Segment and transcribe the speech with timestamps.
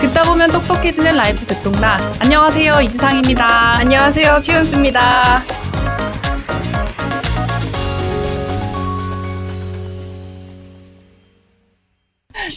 [0.00, 1.98] 듣다 보면 똑똑해지는 라이프 듣동라.
[2.20, 2.80] 안녕하세요.
[2.82, 3.78] 이지상입니다.
[3.78, 4.40] 안녕하세요.
[4.42, 5.42] 최윤수입니다.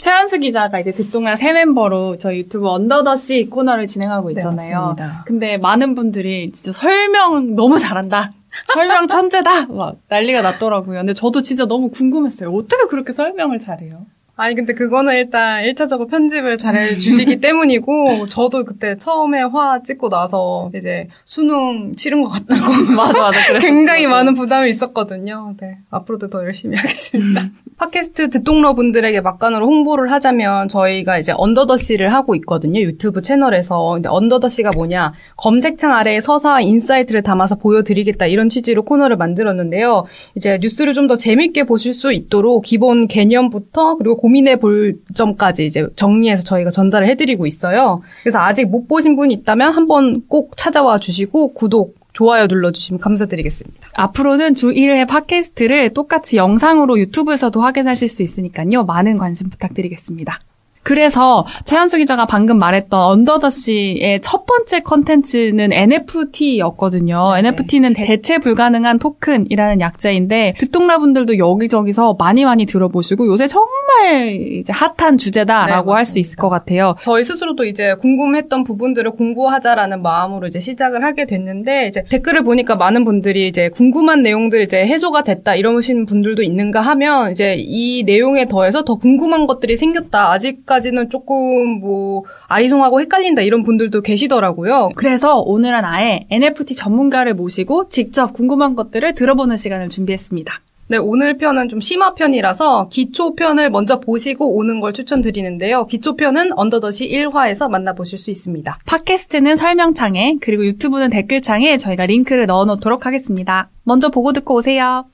[0.02, 4.80] 최한수 기자가 이제 듣동라 새 멤버로 저희 유튜브 언더더시 코너를 진행하고 네, 있잖아요.
[4.80, 5.24] 맞습니다.
[5.26, 8.30] 근데 많은 분들이 진짜 설명 너무 잘한다.
[8.74, 9.68] 설명 천재다.
[9.68, 11.00] 막 난리가 났더라고요.
[11.00, 12.52] 근데 저도 진짜 너무 궁금했어요.
[12.52, 14.06] 어떻게 그렇게 설명을 잘해요?
[14.42, 20.72] 아니 근데 그거는 일단 1차적으로 편집을 잘 해주시기 때문이고 저도 그때 처음에 화 찍고 나서
[20.76, 22.62] 이제 수능 치른 것 같다고
[22.98, 23.60] 맞아, 맞아.
[23.60, 25.56] 굉장히 많은 부담이 있었거든요.
[25.62, 25.78] 네.
[25.92, 27.44] 앞으로도 더 열심히 하겠습니다.
[27.78, 32.80] 팟캐스트 듣동러 분들에게 막간으로 홍보를 하자면 저희가 이제 언더더씨를 하고 있거든요.
[32.80, 33.94] 유튜브 채널에서.
[33.94, 35.14] 근데 언더더씨가 뭐냐.
[35.38, 38.28] 검색창 아래에 서사와 인사이트를 담아서 보여드리겠다.
[38.28, 40.06] 이런 취지로 코너를 만들었는데요.
[40.36, 45.66] 이제 뉴스를 좀 더 재밌게 보실 수 있도록 기본 개념부터 그리고 고 민해 볼 점까지
[45.66, 48.02] 이제 정리해서 저희가 전달을 해드리고 있어요.
[48.24, 53.90] 그래서 아직 못 보신 분이 있다면 한번 꼭 찾아와 주시고 구독, 좋아요 눌러주시면 감사드리겠습니다.
[53.94, 58.84] 앞으로는 주 1회 팟캐스트를 똑같이 영상으로 유튜브에서도 확인하실 수 있으니까요.
[58.86, 60.40] 많은 관심 부탁드리겠습니다.
[60.84, 67.24] 그래서 최한수 기자가 방금 말했던 언더더 씨의 첫 번째 컨텐츠는 NFT였거든요.
[67.34, 67.40] 네.
[67.40, 75.92] NFT는 대체 불가능한 토큰이라는 약자인데 듣동라분들도 여기저기서 많이 많이 들어보시고 요새 정말 이제 핫한 주제다라고
[75.92, 76.32] 네, 할수 있을.
[76.42, 76.96] 것 같아요.
[77.02, 83.04] 저희 스스로도 이제 궁금했던 부분들을 공부하자라는 마음으로 이제 시작을 하게 됐는데 이제 댓글을 보니까 많은
[83.06, 88.84] 분들이 이제 궁금한 내용들 이제 해소가 됐다 이러신 분들도 있는가 하면 이제 이 내용에 더해서
[88.84, 90.32] 더 궁금한 것들이 생겼다.
[90.32, 94.92] 아직 까지는 조금 뭐 아리송하고 헷갈린다 이런 분들도 계시더라고요.
[94.96, 100.62] 그래서 오늘은 아예 NFT 전문가를 모시고 직접 궁금한 것들을 들어보는 시간을 준비했습니다.
[100.88, 105.86] 네, 오늘 편은 좀 심화 편이라서 기초 편을 먼저 보시고 오는 걸 추천드리는데요.
[105.88, 108.80] 기초 편은 언더더시 1화에서 만나보실 수 있습니다.
[108.86, 113.70] 팟캐스트는 설명창에 그리고 유튜브는 댓글창에 저희가 링크를 넣어놓도록 하겠습니다.
[113.84, 115.06] 먼저 보고 듣고 오세요.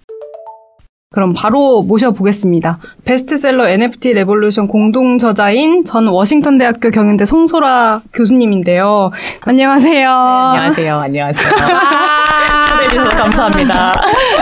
[1.10, 2.80] 그럼 바로 모셔보겠습니다.
[3.06, 9.12] 베스트셀러 NFT 레볼루션 공동 저자인 전 워싱턴 대학교 경영대 성소라 교수님인데요.
[9.40, 10.10] 안녕하세요.
[10.12, 10.98] 안녕하세요.
[10.98, 11.48] 안녕하세요.
[12.68, 13.94] 초대해주셔서 감사합니다.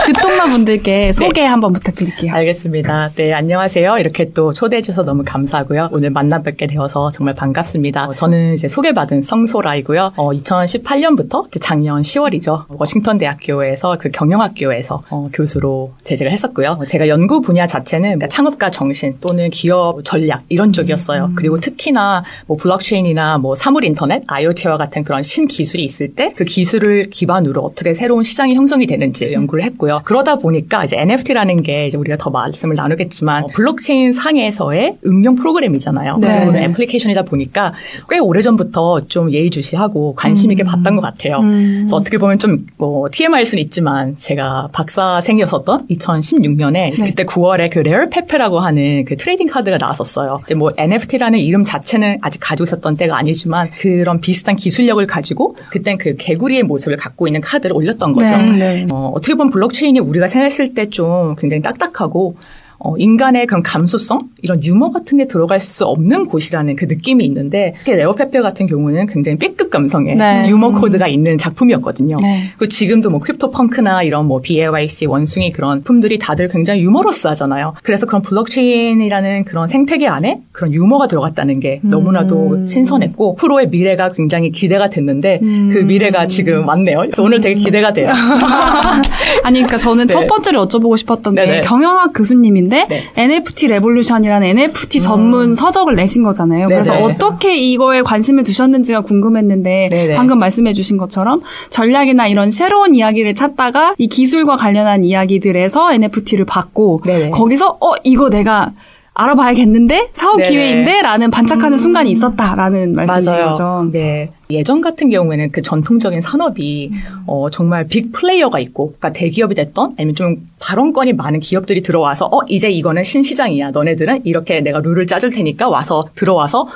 [0.06, 2.32] 듣동라 분들께 소개 한번 부탁드릴게요.
[2.34, 3.12] 알겠습니다.
[3.14, 3.98] 네, 안녕하세요.
[3.98, 5.90] 이렇게 또 초대해주셔서 너무 감사하고요.
[5.92, 8.06] 오늘 만나 뵙게 되어서 정말 반갑습니다.
[8.08, 10.12] 어, 저는 이제 소개받은 성소라이고요.
[10.16, 12.64] 어, 2018년부터 작년 10월이죠.
[12.68, 16.76] 워싱턴 대학교에서 그 경영학교에서 어, 교수로 재직을 했었고 요.
[16.80, 21.32] 어, 제가 연구 분야 자체는 창업가 정신 또는 기업 전략 이런 쪽이었어요.
[21.34, 27.10] 그리고 특히나 뭐 블록체인이나 뭐 사물 인터넷, IoT와 같은 그런 신기술이 있을 때 그 기술을
[27.10, 30.02] 기반으로 어떻게 새로운 시장이 형성이 되는지 연구를 했고요.
[30.04, 36.18] 그러다 보니까 이제 NFT라는 게 이제 우리가 더 말씀을 나누겠지만 어, 블록체인 상에서의 응용 프로그램이잖아요.
[36.18, 36.40] 네.
[36.44, 37.72] 그리고 애플리케이션이다 보니까
[38.10, 41.40] 꽤 오래전부터 좀 예의주시하고 관심 있게 봤던 것 같아요.
[41.40, 47.80] 그래서 어떻게 보면 좀 뭐 TMI일 수는 있지만 제가 박사생이었었던 2016 년에 그때 9월에 그
[47.80, 50.40] Rare Pepe라고 하는 그 trading 카드가 나왔었어요.
[50.46, 55.98] 이제 뭐 NFT라는 이름 자체는 아직 가지고 있었던 때가 아니지만 그런 비슷한 기술력을 가지고 그땐
[55.98, 58.36] 그 개구리의 모습을 갖고 있는 카드를 올렸던 거죠.
[58.36, 58.86] 네, 네.
[58.90, 62.36] 어, 어떻게 보면 블록체인이 우리가 생각했을 때 좀 굉장히 딱딱하고
[62.78, 67.74] 어, 인간의 그런 감수성 이런 유머 같은 게 들어갈 수 없는 곳이라는 그 느낌이 있는데
[67.78, 70.48] 특히 Rare Pepe 같은 경우는 굉장히 B급 감성의 네.
[70.48, 72.16] 유머 코드가 있는 작품이었거든요.
[72.20, 72.50] 네.
[72.58, 77.74] 그 지금도 뭐 크립토 펑크나 이런 뭐 BAYC 원숭이 그런 작품들이 다들 굉장히 유머러스하잖아요.
[77.82, 84.50] 그래서 그런 블록체인이라는 그런 생태계 안에 그런 유머가 들어갔다는 게 너무나도 신선했고 앞으로의 미래가 굉장히
[84.50, 87.00] 기대가 됐는데 그 미래가 지금 왔네요.
[87.00, 88.12] 그래서 오늘 되게 기대가 돼요.
[89.42, 90.12] 아니, 그러니까 저는 네.
[90.12, 91.60] 첫 번째로 여쭤보고 싶었던 게 네네.
[91.62, 93.04] 경영학 교수님인 데 네.
[93.16, 96.68] NFT Revolution이라는 NFT 전문 서적을 내신 거잖아요.
[96.68, 97.04] 그래서 네네.
[97.04, 100.16] 어떻게 이거에 관심을 두셨는지가 궁금했는데 네네.
[100.16, 107.30] 방금 말씀해주신 것처럼 전략이나 이런 새로운 이야기를 찾다가 이 기술과 관련한 이야기들에서 NFT를 봤고 네네.
[107.30, 108.72] 거기서 어 이거 내가
[109.18, 110.48] 알아봐야겠는데 사업 네네.
[110.50, 113.46] 기회인데라는 반짝하는 순간이 있었다라는 말씀이신 맞아요.
[113.46, 113.88] 거죠.
[113.90, 114.30] 네.
[114.50, 116.92] 예전 같은 경우에는 그 전통적인 산업이
[117.26, 122.40] 어, 정말 big player가 있고, 그러니까 대기업이 됐던 아니면 좀 발언권이 많은 기업들이 들어와서 어
[122.48, 123.70] 이제 이거는 신시장이야.
[123.70, 126.68] 너네들은 이렇게 내가 룰을 짜줄 테니까 와서 들어와서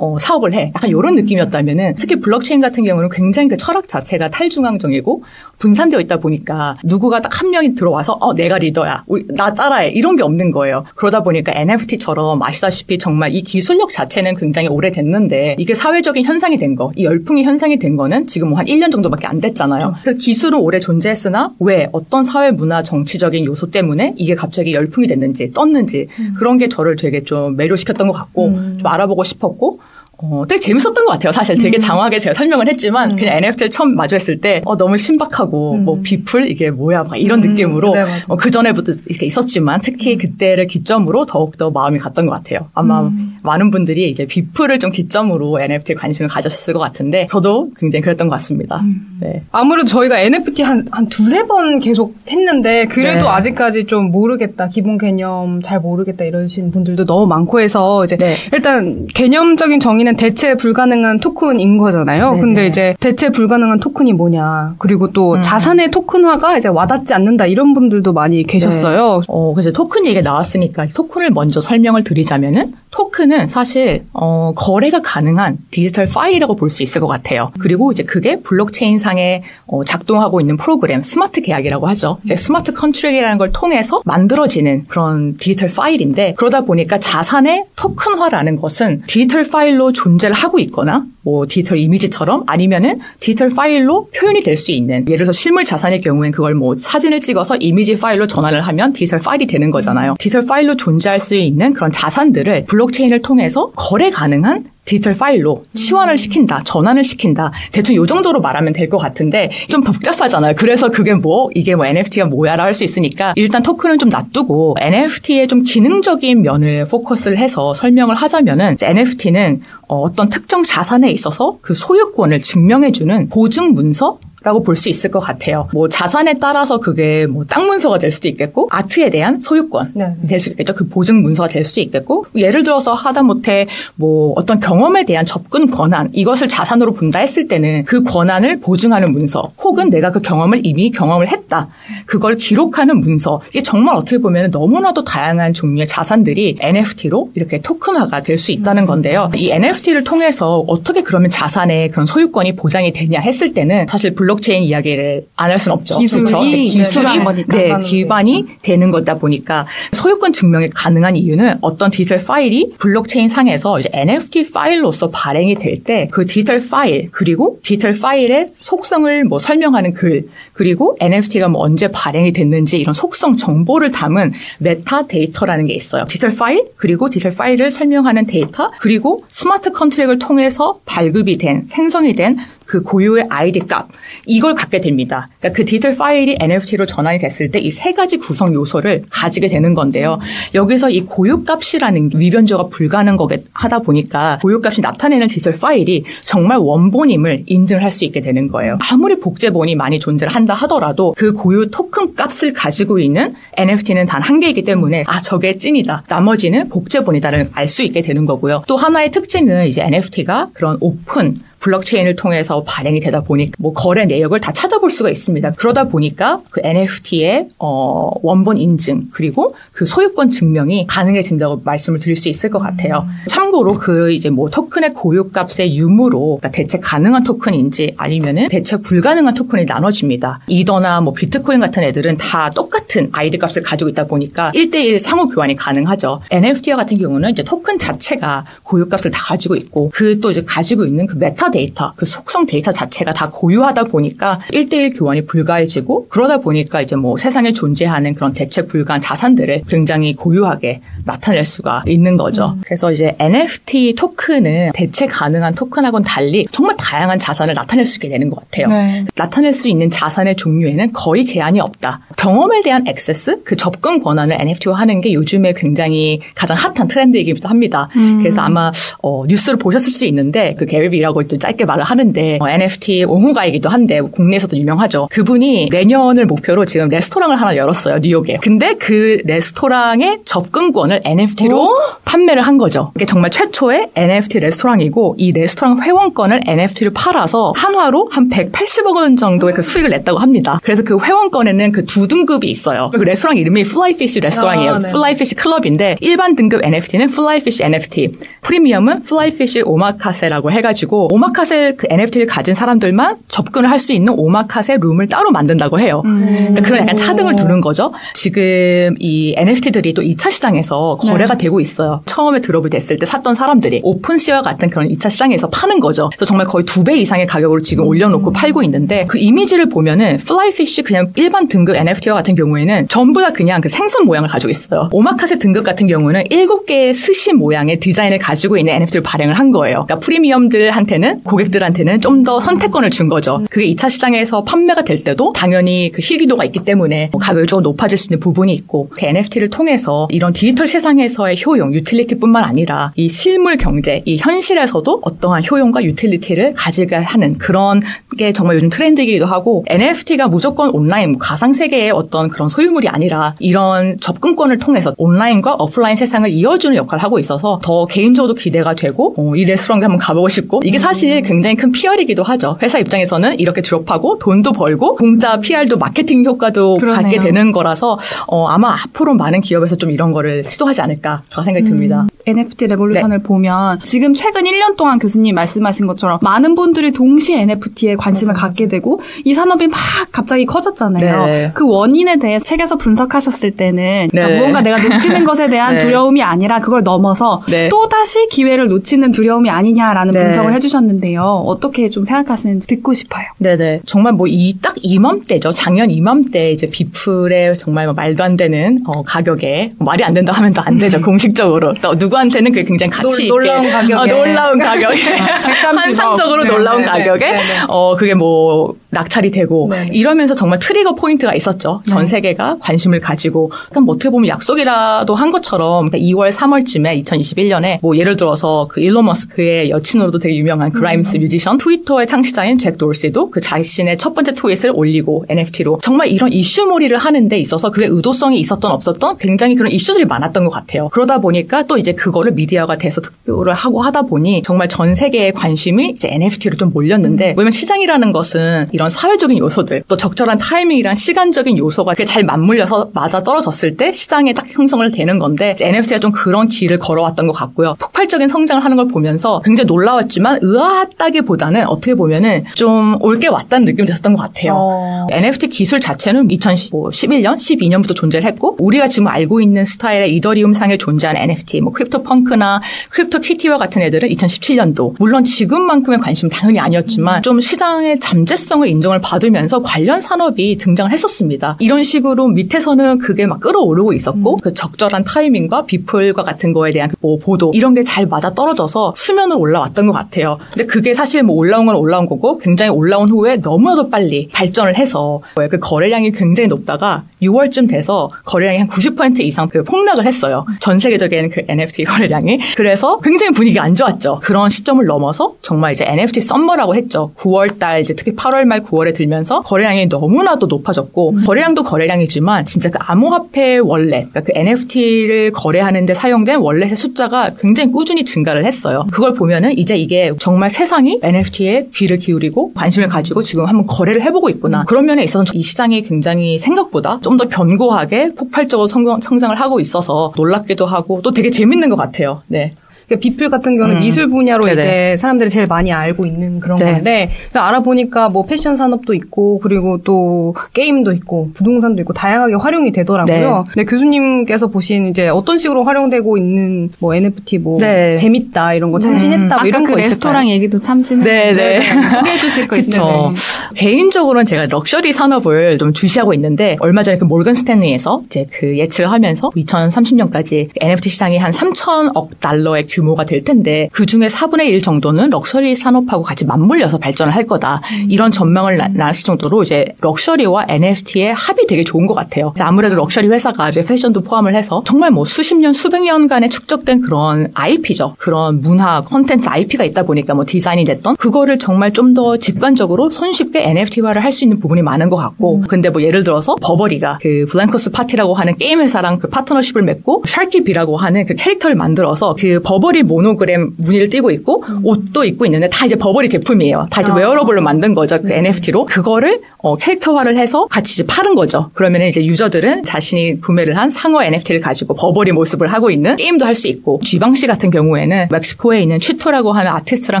[0.02, 0.72] 어, 사업을 해.
[0.74, 5.22] 약간 이런 느낌이었다면은 특히 블록체인 같은 경우는 굉장히 그 철학 자체가 탈중앙적이고
[5.58, 10.22] 분산되어 있다 보니까 누구가 딱 한 명이 들어와서 어 내가 리더야, 나 따라해 이런 게
[10.22, 10.84] 없는 거예요.
[10.94, 16.92] 그러다 보니까 NFT처럼 아시다시피 정말 이 기술력 자체는 굉장히 오래됐는데 이게 사회적인 현상이 된 거,
[16.96, 19.94] 이 열풍이 현상이 된 거는 지금 뭐 한 1년 정도밖에 안 됐잖아요.
[20.04, 25.50] 그 기술은 오래 존재했으나 왜 어떤 사회 문화 정치적인 요소 때문에 이게 갑자기 열풍이 됐는지
[25.52, 29.80] 떴는지 그런 게 저를 되게 좀 매료시켰던 것 같고 좀 알아보고 싶었고
[30.22, 31.32] 어, 되게 재밌었던 것 같아요.
[31.32, 31.80] 사실 되게 음.
[31.80, 36.70] 장황하게 제가 설명을 했지만 그냥 NFT를 처음 마주했을 때 어, 너무 신박하고 뭐 비플 이게
[36.70, 37.50] 뭐야 막 이런 음.
[37.50, 38.04] 느낌으로 네.
[38.28, 42.68] 어, 그 전에부터 이렇게 있었지만 특히 그때를 기점으로 더욱 더 마음이 갔던 것 같아요.
[42.74, 43.36] 아마 음.
[43.42, 48.34] 많은 분들이 이제 비플을 좀 기점으로 NFT에 관심을 가졌을 것 같은데 저도 굉장히 그랬던 것
[48.36, 48.80] 같습니다.
[48.80, 49.10] 음.
[49.20, 49.42] 네.
[49.52, 53.28] 아무래도 저희가 NFT 한, 한 두세 번 계속 했는데, 그래도 네.
[53.28, 58.36] 아직까지 좀 모르겠다, 기본 개념 잘 모르겠다 이러신 분들도 너무 많고 해서, 이제, 네.
[58.52, 62.32] 일단 개념적인 정의는 대체 불가능한 토큰인 거잖아요.
[62.32, 62.66] 네, 근데 네.
[62.68, 64.74] 이제 대체 불가능한 토큰이 뭐냐.
[64.78, 65.42] 그리고 또 음.
[65.42, 69.22] 자산의 토큰화가 이제 와닿지 않는다 이런 분들도 많이 계셨어요.
[69.28, 76.06] 어, 그래서 토큰 얘기가 나왔으니까 토큰을 먼저 설명을 드리자면은 토큰은 사실 어, 거래가 가능한 디지털
[76.06, 77.50] 파일이라고 볼 수 있을 것 같아요.
[77.58, 82.18] 그리고 이제 그게 블록체인 상에 어, 작동하고 있는 프로그램 스마트 계약이라고 하죠.
[82.24, 89.48] 이제 smart contract이라는 걸 통해서 만들어지는 그런 디지털 파일인데 그러다 보니까 자산의 토큰화라는 것은 디지털
[89.48, 95.24] 파일로 존재를 하고 있거나 뭐 디지털 이미지처럼 아니면은 디지털 파일로 표현이 될 수 있는 예를
[95.24, 99.70] 들어서 실물 자산의 경우엔 그걸 뭐 사진을 찍어서 이미지 파일로 전환을 하면 디지털 파일이 되는
[99.70, 100.16] 거잖아요.
[100.18, 106.60] 디지털 파일로 존재할 수 있는 그런 자산들을 블록체인을 통해서 거래 가능한 디지털 파일로 치환을 시킨다,
[106.64, 107.52] 전환을 시킨다.
[107.70, 110.54] 대충 요 정도로 말하면 될 것 같은데 좀 복잡하잖아요.
[110.56, 115.46] 그래서 그게 뭐 이게 뭐 NFT가 뭐야라 할 수 있으니까 일단 토큰은 좀 놔두고 NFT의
[115.48, 123.28] 좀 기능적인 면을 포커스를 해서 설명을 하자면은 NFT는 어떤 특정 자산에 있어서 그 소유권을 증명해주는
[123.28, 125.68] 보증 문서 라고 볼 수 있을 것 같아요.
[125.72, 130.14] 뭐 자산에 따라서 그게 뭐 땅 문서가 될 수도 있겠고 아트에 대한 소유권 네.
[130.28, 130.74] 될수 있겠죠.
[130.74, 133.66] 그 보증 문서가 될 수 있겠고 예를 들어서 하다못해
[133.96, 139.46] 뭐 어떤 경험에 대한 접근 권한 이것을 자산으로 본다 했을 때는 그 권한을 보증하는 문서
[139.62, 141.68] 혹은 내가 그 경험을 이미 경험을 했다.
[142.06, 148.38] 그걸 기록하는 문서 이게 정말 어떻게 보면 너무나도 다양한 종류의 자산들이 NFT로 이렇게 토큰화가 될
[148.38, 149.30] 수 있다는 건데요.
[149.34, 154.62] 이 NFT를 통해서 어떻게 그러면 자산의 그런 소유권이 보장이 되냐 했을 때는 사실 블록 체인
[154.64, 155.98] 이야기를 안 할 수는 없죠.
[155.98, 156.46] 기술이 그렇죠?
[156.46, 157.04] 이제 기술이.
[157.06, 163.78] 네, 기반으로 기반이 되는 거다 보니까 소유권 증명이 가능한 이유는 어떤 디지털 파일이 블록체인 상에서
[163.80, 169.92] 이제 NFT 파일로서 발행이 될 때 그 디지털 파일 그리고 디지털 파일의 속성을 뭐 설명하는
[169.94, 176.04] 글 그리고 NFT가 뭐 언제 발행이 됐는지 이런 속성 정보를 담은 메타 데이터라는 게 있어요.
[176.06, 182.36] 디지털 파일 그리고 디지털 파일을 설명하는 데이터 그리고 smart contract을 통해서 발급이 된 생성이 된
[182.70, 183.88] 그 고유의 아이디 값
[184.26, 185.28] 이걸 갖게 됩니다.
[185.40, 189.74] 그러니까 그 디지털 파일이 NFT로 전환이 됐을 때 이 세 가지 구성 요소를 가지게 되는
[189.74, 190.20] 건데요.
[190.54, 196.58] 여기서 이 고유 값이라는 게 위변조가 불가능하게 하다 보니까 고유 값이 나타내는 디지털 파일이 정말
[196.58, 198.78] 원본임을 인증을 할 수 있게 되는 거예요.
[198.88, 204.38] 아무리 복제본이 많이 존재를 한다 하더라도 그 고유 토큰 값을 가지고 있는 NFT는 단 한
[204.38, 206.04] 개이기 때문에 아 저게 찐이다.
[206.08, 208.62] 나머지는 복제본이다를 알 수 있게 되는 거고요.
[208.68, 214.40] 또 하나의 특징은 이제 NFT가 그런 오픈 블록체인을 통해서 발행이 되다 보니까 뭐 거래 내역을
[214.40, 215.52] 다 찾아볼 수가 있습니다.
[215.52, 222.28] 그러다 보니까 그 NFT의 어 원본 인증 그리고 그 소유권 증명이 가능해진다고 말씀을 드릴 수
[222.28, 223.06] 있을 것 같아요.
[223.28, 229.64] 참고로 그 이제 뭐 토큰의 고유값의 유무로 그러니까 대체 가능한 토큰인지 아니면은 대체 불가능한 토큰이
[229.66, 230.40] 나눠집니다.
[230.48, 235.28] 이더나 뭐 비트코인 같은 애들은 다 똑같 은 아이디 값을 가지고 있다 보니까 1대1 상호
[235.28, 236.20] 교환이 가능하죠.
[236.30, 240.84] NFT 같은 경우는 이제 토큰 자체가 고유 값을 다 가지고 있고 그 또 이제 가지고
[240.84, 246.38] 있는 그 메타 데이터, 그 속성 데이터 자체가 다 고유하다 보니까 1대1 교환이 불가해지고 그러다
[246.38, 252.56] 보니까 이제 뭐 세상에 존재하는 그런 대체 불가한 자산들을 굉장히 고유하게 나타낼 수가 있는 거죠.
[252.64, 258.30] 그래서 이제 NFT 토큰은 대체 가능한 토큰하고는 달리 정말 다양한 자산을 나타낼 수 있게 되는
[258.30, 258.66] 것 같아요.
[258.68, 259.04] 네.
[259.16, 262.00] 나타낼 수 있는 자산의 종류에는 거의 제한이 없다.
[262.16, 267.88] 경험에 대한 액세스, 그 접근 권한을 NFT화하는 게 요즘에 굉장히 가장 핫한 트렌드이기도 합니다.
[268.18, 268.72] 그래서 아마
[269.02, 273.68] 어, 뉴스를 보셨을 수 있는데 그 Gary Vee라고 좀 짧게 말을 하는데 어, NFT 옹호가이기도
[273.68, 275.08] 한데 국내에서도 유명하죠.
[275.10, 278.38] 그분이 내년을 목표로 지금 레스토랑을 하나 열었어요 뉴욕에.
[278.42, 282.92] 근데 그 레스토랑의 접근권을 NFT로 판매를 한 거죠.
[282.96, 289.54] 이게 정말 최초의 NFT 레스토랑이고 이 레스토랑 회원권을 NFT를 팔아서 한화로 한 180억 원 정도의
[289.54, 290.60] 그 수익을 냈다고 합니다.
[290.62, 292.69] 그래서 그 회원권에는 그 두 등급이 있어요.
[292.70, 292.90] 있어요.
[292.96, 294.72] 그 레스토랑 이름이 Flyfish 레스토랑이에요.
[294.72, 294.90] 아, 네.
[294.90, 298.12] Flyfish 클럽인데 일반 등급 NFT는 Flyfish NFT,
[298.42, 305.06] 프리미엄은 Flyfish 오마카세라고 해가지고 오마카세 그 NFT를 가진 사람들만 접근을 할 수 있는 오마카세 룸을
[305.08, 306.02] 따로 만든다고 해요.
[306.04, 307.94] 그러니까 그런 약간 차등을 두는 거죠.
[308.12, 312.02] 지금 이 NFT들이 또 2차 시장에서 거래가 되고 있어요.
[312.04, 316.10] 처음에 drop을 됐을 때 샀던 사람들이 OpenSea와 같은 그런 2차 시장에서 파는 거죠.
[316.10, 320.82] 그래서 정말 거의 두 배 이상의 가격으로 지금 올려놓고 팔고 있는데 그 이미지를 보면은 Flyfish
[320.82, 324.88] 그냥 일반 등급 NFT와 같은 경우에 는 전부 다 그냥 그 생선 모양을 가지고 있어요.
[324.92, 329.86] 오마카세 등급 같은 경우는 7개의 스시 모양의 디자인을 가지고 있는 NFT를 발행을 한 거예요.
[329.86, 333.42] 그러니까 프리미엄들한테는 고객들한테는 좀 더 선택권을 준 거죠.
[333.50, 337.96] 그게 2차 시장에서 판매가 될 때도 당연히 그 희귀도가 있기 때문에 뭐 가격이 좀 높아질
[337.96, 343.56] 수 있는 부분이 있고 그 NFT를 통해서 이런 디지털 세상에서의 효용, 유틸리티뿐만 아니라 이 실물
[343.56, 347.80] 경제, 이 현실에서도 어떠한 효용과 유틸리티를 가지게 하는 그런
[348.18, 353.34] 게 정말 요즘 트렌드이기도 하고 NFT가 무조건 온라인 뭐 가상 세계의 어떤 그런 소유물이 아니라
[353.38, 359.34] 이런 접근권을 통해서 온라인과 오프라인 세상을 이어주는 역할을 하고 있어서 더 개인적으로 기대가 되고 어,
[359.34, 362.58] 이 레스토랑도 한번 가보고 싶고 이게 사실 굉장히 큰 PR이기도 하죠.
[362.62, 367.02] 회사 입장에서는 이렇게 drop하고 돈도 벌고 공짜 PR도 마케팅 효과도 그러네요.
[367.02, 372.06] 갖게 되는 거라서 어, 아마 앞으로 많은 기업에서 좀 이런 거를 시도하지 않을까 생각이 듭니다.
[372.26, 373.22] NFT Revolution을 네.
[373.22, 379.00] 보면 지금 최근 1년 동안 교수님 말씀하신 것처럼 많은 분들이 동시에 NFT에 관심을 갖게 되고
[379.24, 379.78] 이 산업이 막
[380.12, 381.26] 갑자기 커졌잖아요.
[381.26, 381.50] 네.
[381.54, 384.38] 그 원인에 대해 책에서 분석하셨을 때는 그러니까 네.
[384.38, 385.80] 무언가 내가 놓치는 것에 대한 네.
[385.80, 387.68] 두려움이 아니라 그걸 넘어서 네.
[387.68, 390.24] 또 다시 기회를 놓치는 두려움이 아니냐라는 네.
[390.24, 391.22] 분석을 해주셨는데요.
[391.22, 393.24] 어떻게 좀 생각하시는지 듣고 싶어요.
[393.38, 393.80] 네네.
[393.86, 395.50] 정말 뭐 이 딱 이맘때죠.
[395.52, 400.32] 작년 이맘때 이제 비플의 정말 뭐 말도 안 되는 어, 가격에 뭐 말이 안 된다
[400.32, 401.00] 하면 또 안 되죠.
[401.02, 401.72] 공식적으로.
[401.80, 403.94] 또 누구한테는 그게 굉장히 가치 놀- 있게 놀라운 가격에.
[403.94, 405.76] 어, 놀라운 가격에 130억.
[405.76, 407.36] 환상적으로 네, 놀라운 가격에.
[407.68, 409.88] 어 그게 뭐 낙찰이 되고 네.
[409.92, 411.82] 이러면서 정말 trigger point가 있었죠.
[411.88, 417.04] 전 세계 가 관심을 가지고 그러니까 뭐 어떻게 보면 약속이라도 한 것처럼 그러니까 2월 3월쯤에
[417.04, 422.78] 2021년에 뭐 예를 들어서 그 일론 머스크의 여친으로도 되게 유명한 그라임스 뮤지션 트위터의 창시자인 잭
[422.78, 427.86] 도시도 그 자신의 첫 번째 트윗을 올리고 NFT로 정말 이런 이슈몰이를 하는 데 있어서 그게
[427.86, 430.88] 의도성이 있었던 없었던 굉장히 그런 이슈들이 많았던 것 같아요.
[430.90, 436.08] 그러다 보니까 또 이제 그거를 미디어가 대서특필을 하고 하다 보니 정말 전 세계의 관심이 이제
[436.10, 442.04] NFT로 좀 몰렸는데 왜냐면 시장이라는 것은 이런 사회적인 요소들 또 적절한 타이밍이란 시간적인 요소가 그게
[442.20, 447.26] 잘 맞물려서 맞아 떨어졌을 때 시장에 딱 형성을 되는 건데 NFT가 좀 그런 길을 걸어왔던
[447.26, 447.76] 것 같고요.
[447.78, 454.14] 폭발적인 성장을 하는 걸 보면서 굉장히 놀라웠지만 의아하다기보다는 어떻게 보면은 좀 올게 왔다는 느낌이 들었던
[454.14, 454.52] 것 같아요.
[454.54, 455.06] 어.
[455.10, 461.22] NFT 기술 자체는 2011년, 12년부터 존재를 했고 우리가 지금 알고 있는 스타일의 이더리움 상에 존재하는
[461.22, 462.60] NFT, 뭐 크립토 펑크나
[462.90, 469.62] 크립토 키티와 같은 애들은 2017년도 물론 지금만큼의 관심은 당연히 아니었지만 좀 시장의 잠재성을 인정을 받으면서
[469.62, 471.56] 관련 산업이 등장을 했었습니다.
[471.60, 476.88] 이런 식 으로 밑에서는 그게 막 끓어오르고 있었고 그 적절한 타이밍과 비플과 같은 거에 대한
[476.88, 480.38] 그뭐 보도 이런 게 잘 맞아 떨어져서 수면으로 올라왔던 것 같아요.
[480.52, 485.20] 근데 그게 사실 뭐 올라온 건 올라온 거고 굉장히 올라온 후에 너무나도 빨리 발전을 해서
[485.34, 490.46] 그 거래량이 굉장히 높다가 6월쯤 돼서 거래량이 한 90% 이상 그 폭락을 했어요.
[490.60, 492.38] 전 세계적인 그 NFT 거래량이.
[492.56, 494.20] 그래서 굉장히 분위기가 안 좋았죠.
[494.22, 497.10] 그런 시점을 넘어서 정말 이제 NFT 썸머라고 했죠.
[497.16, 502.70] 9월 달 이제 특히 8월 말 9월에 들면서 거래량이 너무나도 높아졌고 거래량도 거래량 이지만 진짜
[502.70, 508.86] 그 암호화폐 월렛, 그러니까 그 NFT를 거래하는데 사용된 월렛의 숫자가 굉장히 꾸준히 증가를 했어요.
[508.90, 514.28] 그걸 보면은 이제 이게 정말 세상이 NFT에 귀를 기울이고 관심을 가지고 지금 한번 거래를 해보고
[514.30, 514.64] 있구나.
[514.64, 520.10] 그런 면에 있어서 이 시장이 굉장히 생각보다 좀 더 견고하게 폭발적으로 성장, 성장을 하고 있어서
[520.16, 522.22] 놀랍기도 하고 또 되게 재밌는 것 같아요.
[522.28, 522.54] 네.
[522.90, 523.80] 그러니까 비플 같은 경우는 음.
[523.80, 524.60] 미술 분야로 네네.
[524.60, 526.72] 이제 사람들이 제일 많이 알고 있는 그런 네.
[526.72, 533.44] 건데 알아보니까 뭐 패션 산업도 있고 그리고 또 게임도 있고 부동산도 있고 다양하게 활용이 되더라고요.
[533.46, 533.52] 네.
[533.54, 537.94] 근데 교수님께서 보신 이제 어떤 식으로 활용되고 있는 뭐 NFT 뭐 네.
[537.96, 539.88] 재밌다 이런 거 참신했다 뭐 아까 이런 그 있을까요?
[539.88, 541.04] 레스토랑 얘기도 참신해.
[541.04, 541.60] 네, 네.
[541.60, 542.56] 소개해 주실 거.
[542.60, 543.12] 있어요.
[543.54, 548.90] 개인적으로는 제가 럭셔리 산업을 좀 주시하고 있는데 얼마 전에 그 모건 스탠리에서 이제 그 예측을
[548.90, 554.60] 하면서 2030년까지 NFT 시장이 한 3천억 달러의 규 모가 될 텐데 그 중에 4분의 1
[554.62, 557.60] 정도는 럭셔리 산업하고 같이 맞물려서 발전을 할 거다.
[557.88, 562.32] 이런 전망을 나- 나눴을 정도로 이제 럭셔리와 NFT의 합이 되게 좋은 것 같아요.
[562.40, 567.28] 아무래도 럭셔리 회사가 이제 패션도 포함을 해서 정말 뭐 수십 년, 수백 년간에 축적된 그런
[567.34, 567.94] IP죠.
[567.98, 573.42] 그런 문화, 콘텐츠 IP가 있다 보니까 뭐 디자인이 됐던 그거를 정말 좀 더 직관적으로 손쉽게
[573.50, 577.70] NFT화를 할 수 있는 부분이 많은 것 같고 근데 뭐 예를 들어서 버버리가 그 블랭코스
[577.72, 582.69] 파티라고 하는 게임 회사랑 그 파트너십을 맺고 샤키 비라고 하는 그 캐릭터를 만들어서 그 버버리
[582.70, 586.66] 버버리 모노그램 무늬를 띄고 있고 옷도 입고 있는데 다 이제 버버리 제품이에요.
[586.70, 586.94] 다 이제 아.
[586.94, 588.00] wearable로 만든 거죠.
[588.00, 591.48] 그 NFT로 그거를 어, 캐릭터화를 해서 같이 이제 파는 거죠.
[591.54, 596.40] 그러면 이제 유저들은 자신이 구매를 한 상어 NFT를 가지고 버버리 모습을 하고 있는 게임도 할
[596.40, 600.00] 수 있고 구찌 같은 경우에는 멕시코에 있는 취토라고 하는 아티스트랑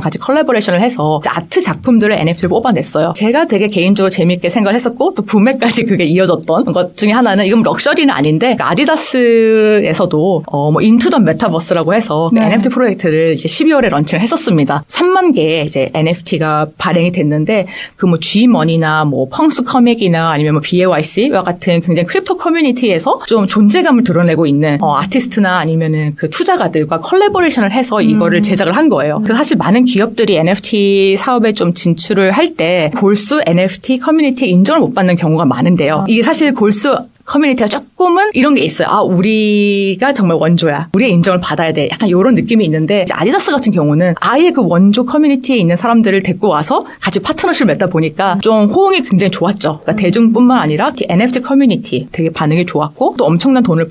[0.00, 3.12] 같이 컬래버레이션을 해서 아트 작품들을 NFT를 뽑아냈어요.
[3.14, 8.14] 제가 되게 개인적으로 재밌게 생각을 했었고 또 구매까지 그게 이어졌던 것 중에 하나는 이건 럭셔리는
[8.14, 12.40] 아닌데 아디다스에서도 어, 뭐 Into the Metaverse라고 해서 네.
[12.60, 14.84] NFT 프로젝트를 이제 12월에 launching을 했었습니다.
[14.86, 21.44] 3만 개의 이제 NFT가 발행이 됐는데 그 뭐 G머니나 뭐 펑크스 코믹이나 아니면 뭐 BAYC와
[21.44, 28.02] 같은 굉장히 crypto 커뮤니티에서 좀 존재감을 드러내고 있는 어, 아티스트나 아니면은 그 투자가들과 컬래버레이션을 해서
[28.02, 29.20] 이거를 제작을 한 거예요.
[29.22, 34.92] 그래서 사실 많은 기업들이 NFT 사업에 좀 진출을 할 때 골수 NFT 커뮤니티 인정을 못
[34.92, 36.04] 받는 경우가 많은데요.
[36.08, 38.88] 이게 사실 골수 커뮤니티가 조금은 이런 게 있어요.
[38.88, 40.88] 아, 우리가 정말 원조야.
[40.92, 41.88] 우리의 인정을 받아야 돼.
[41.90, 46.86] 약간 이런 느낌이 있는데 아디다스 같은 경우는 아예 그 원조 커뮤니티에 있는 사람들을 데리고 와서
[47.00, 49.80] 같이 파트너십을 맺다 보니까 좀 호응이 굉장히 좋았죠.
[49.82, 53.88] 그러니까 대중뿐만 아니라 이 NFT 커뮤니티 되게 반응이 좋았고 또 엄청난 돈을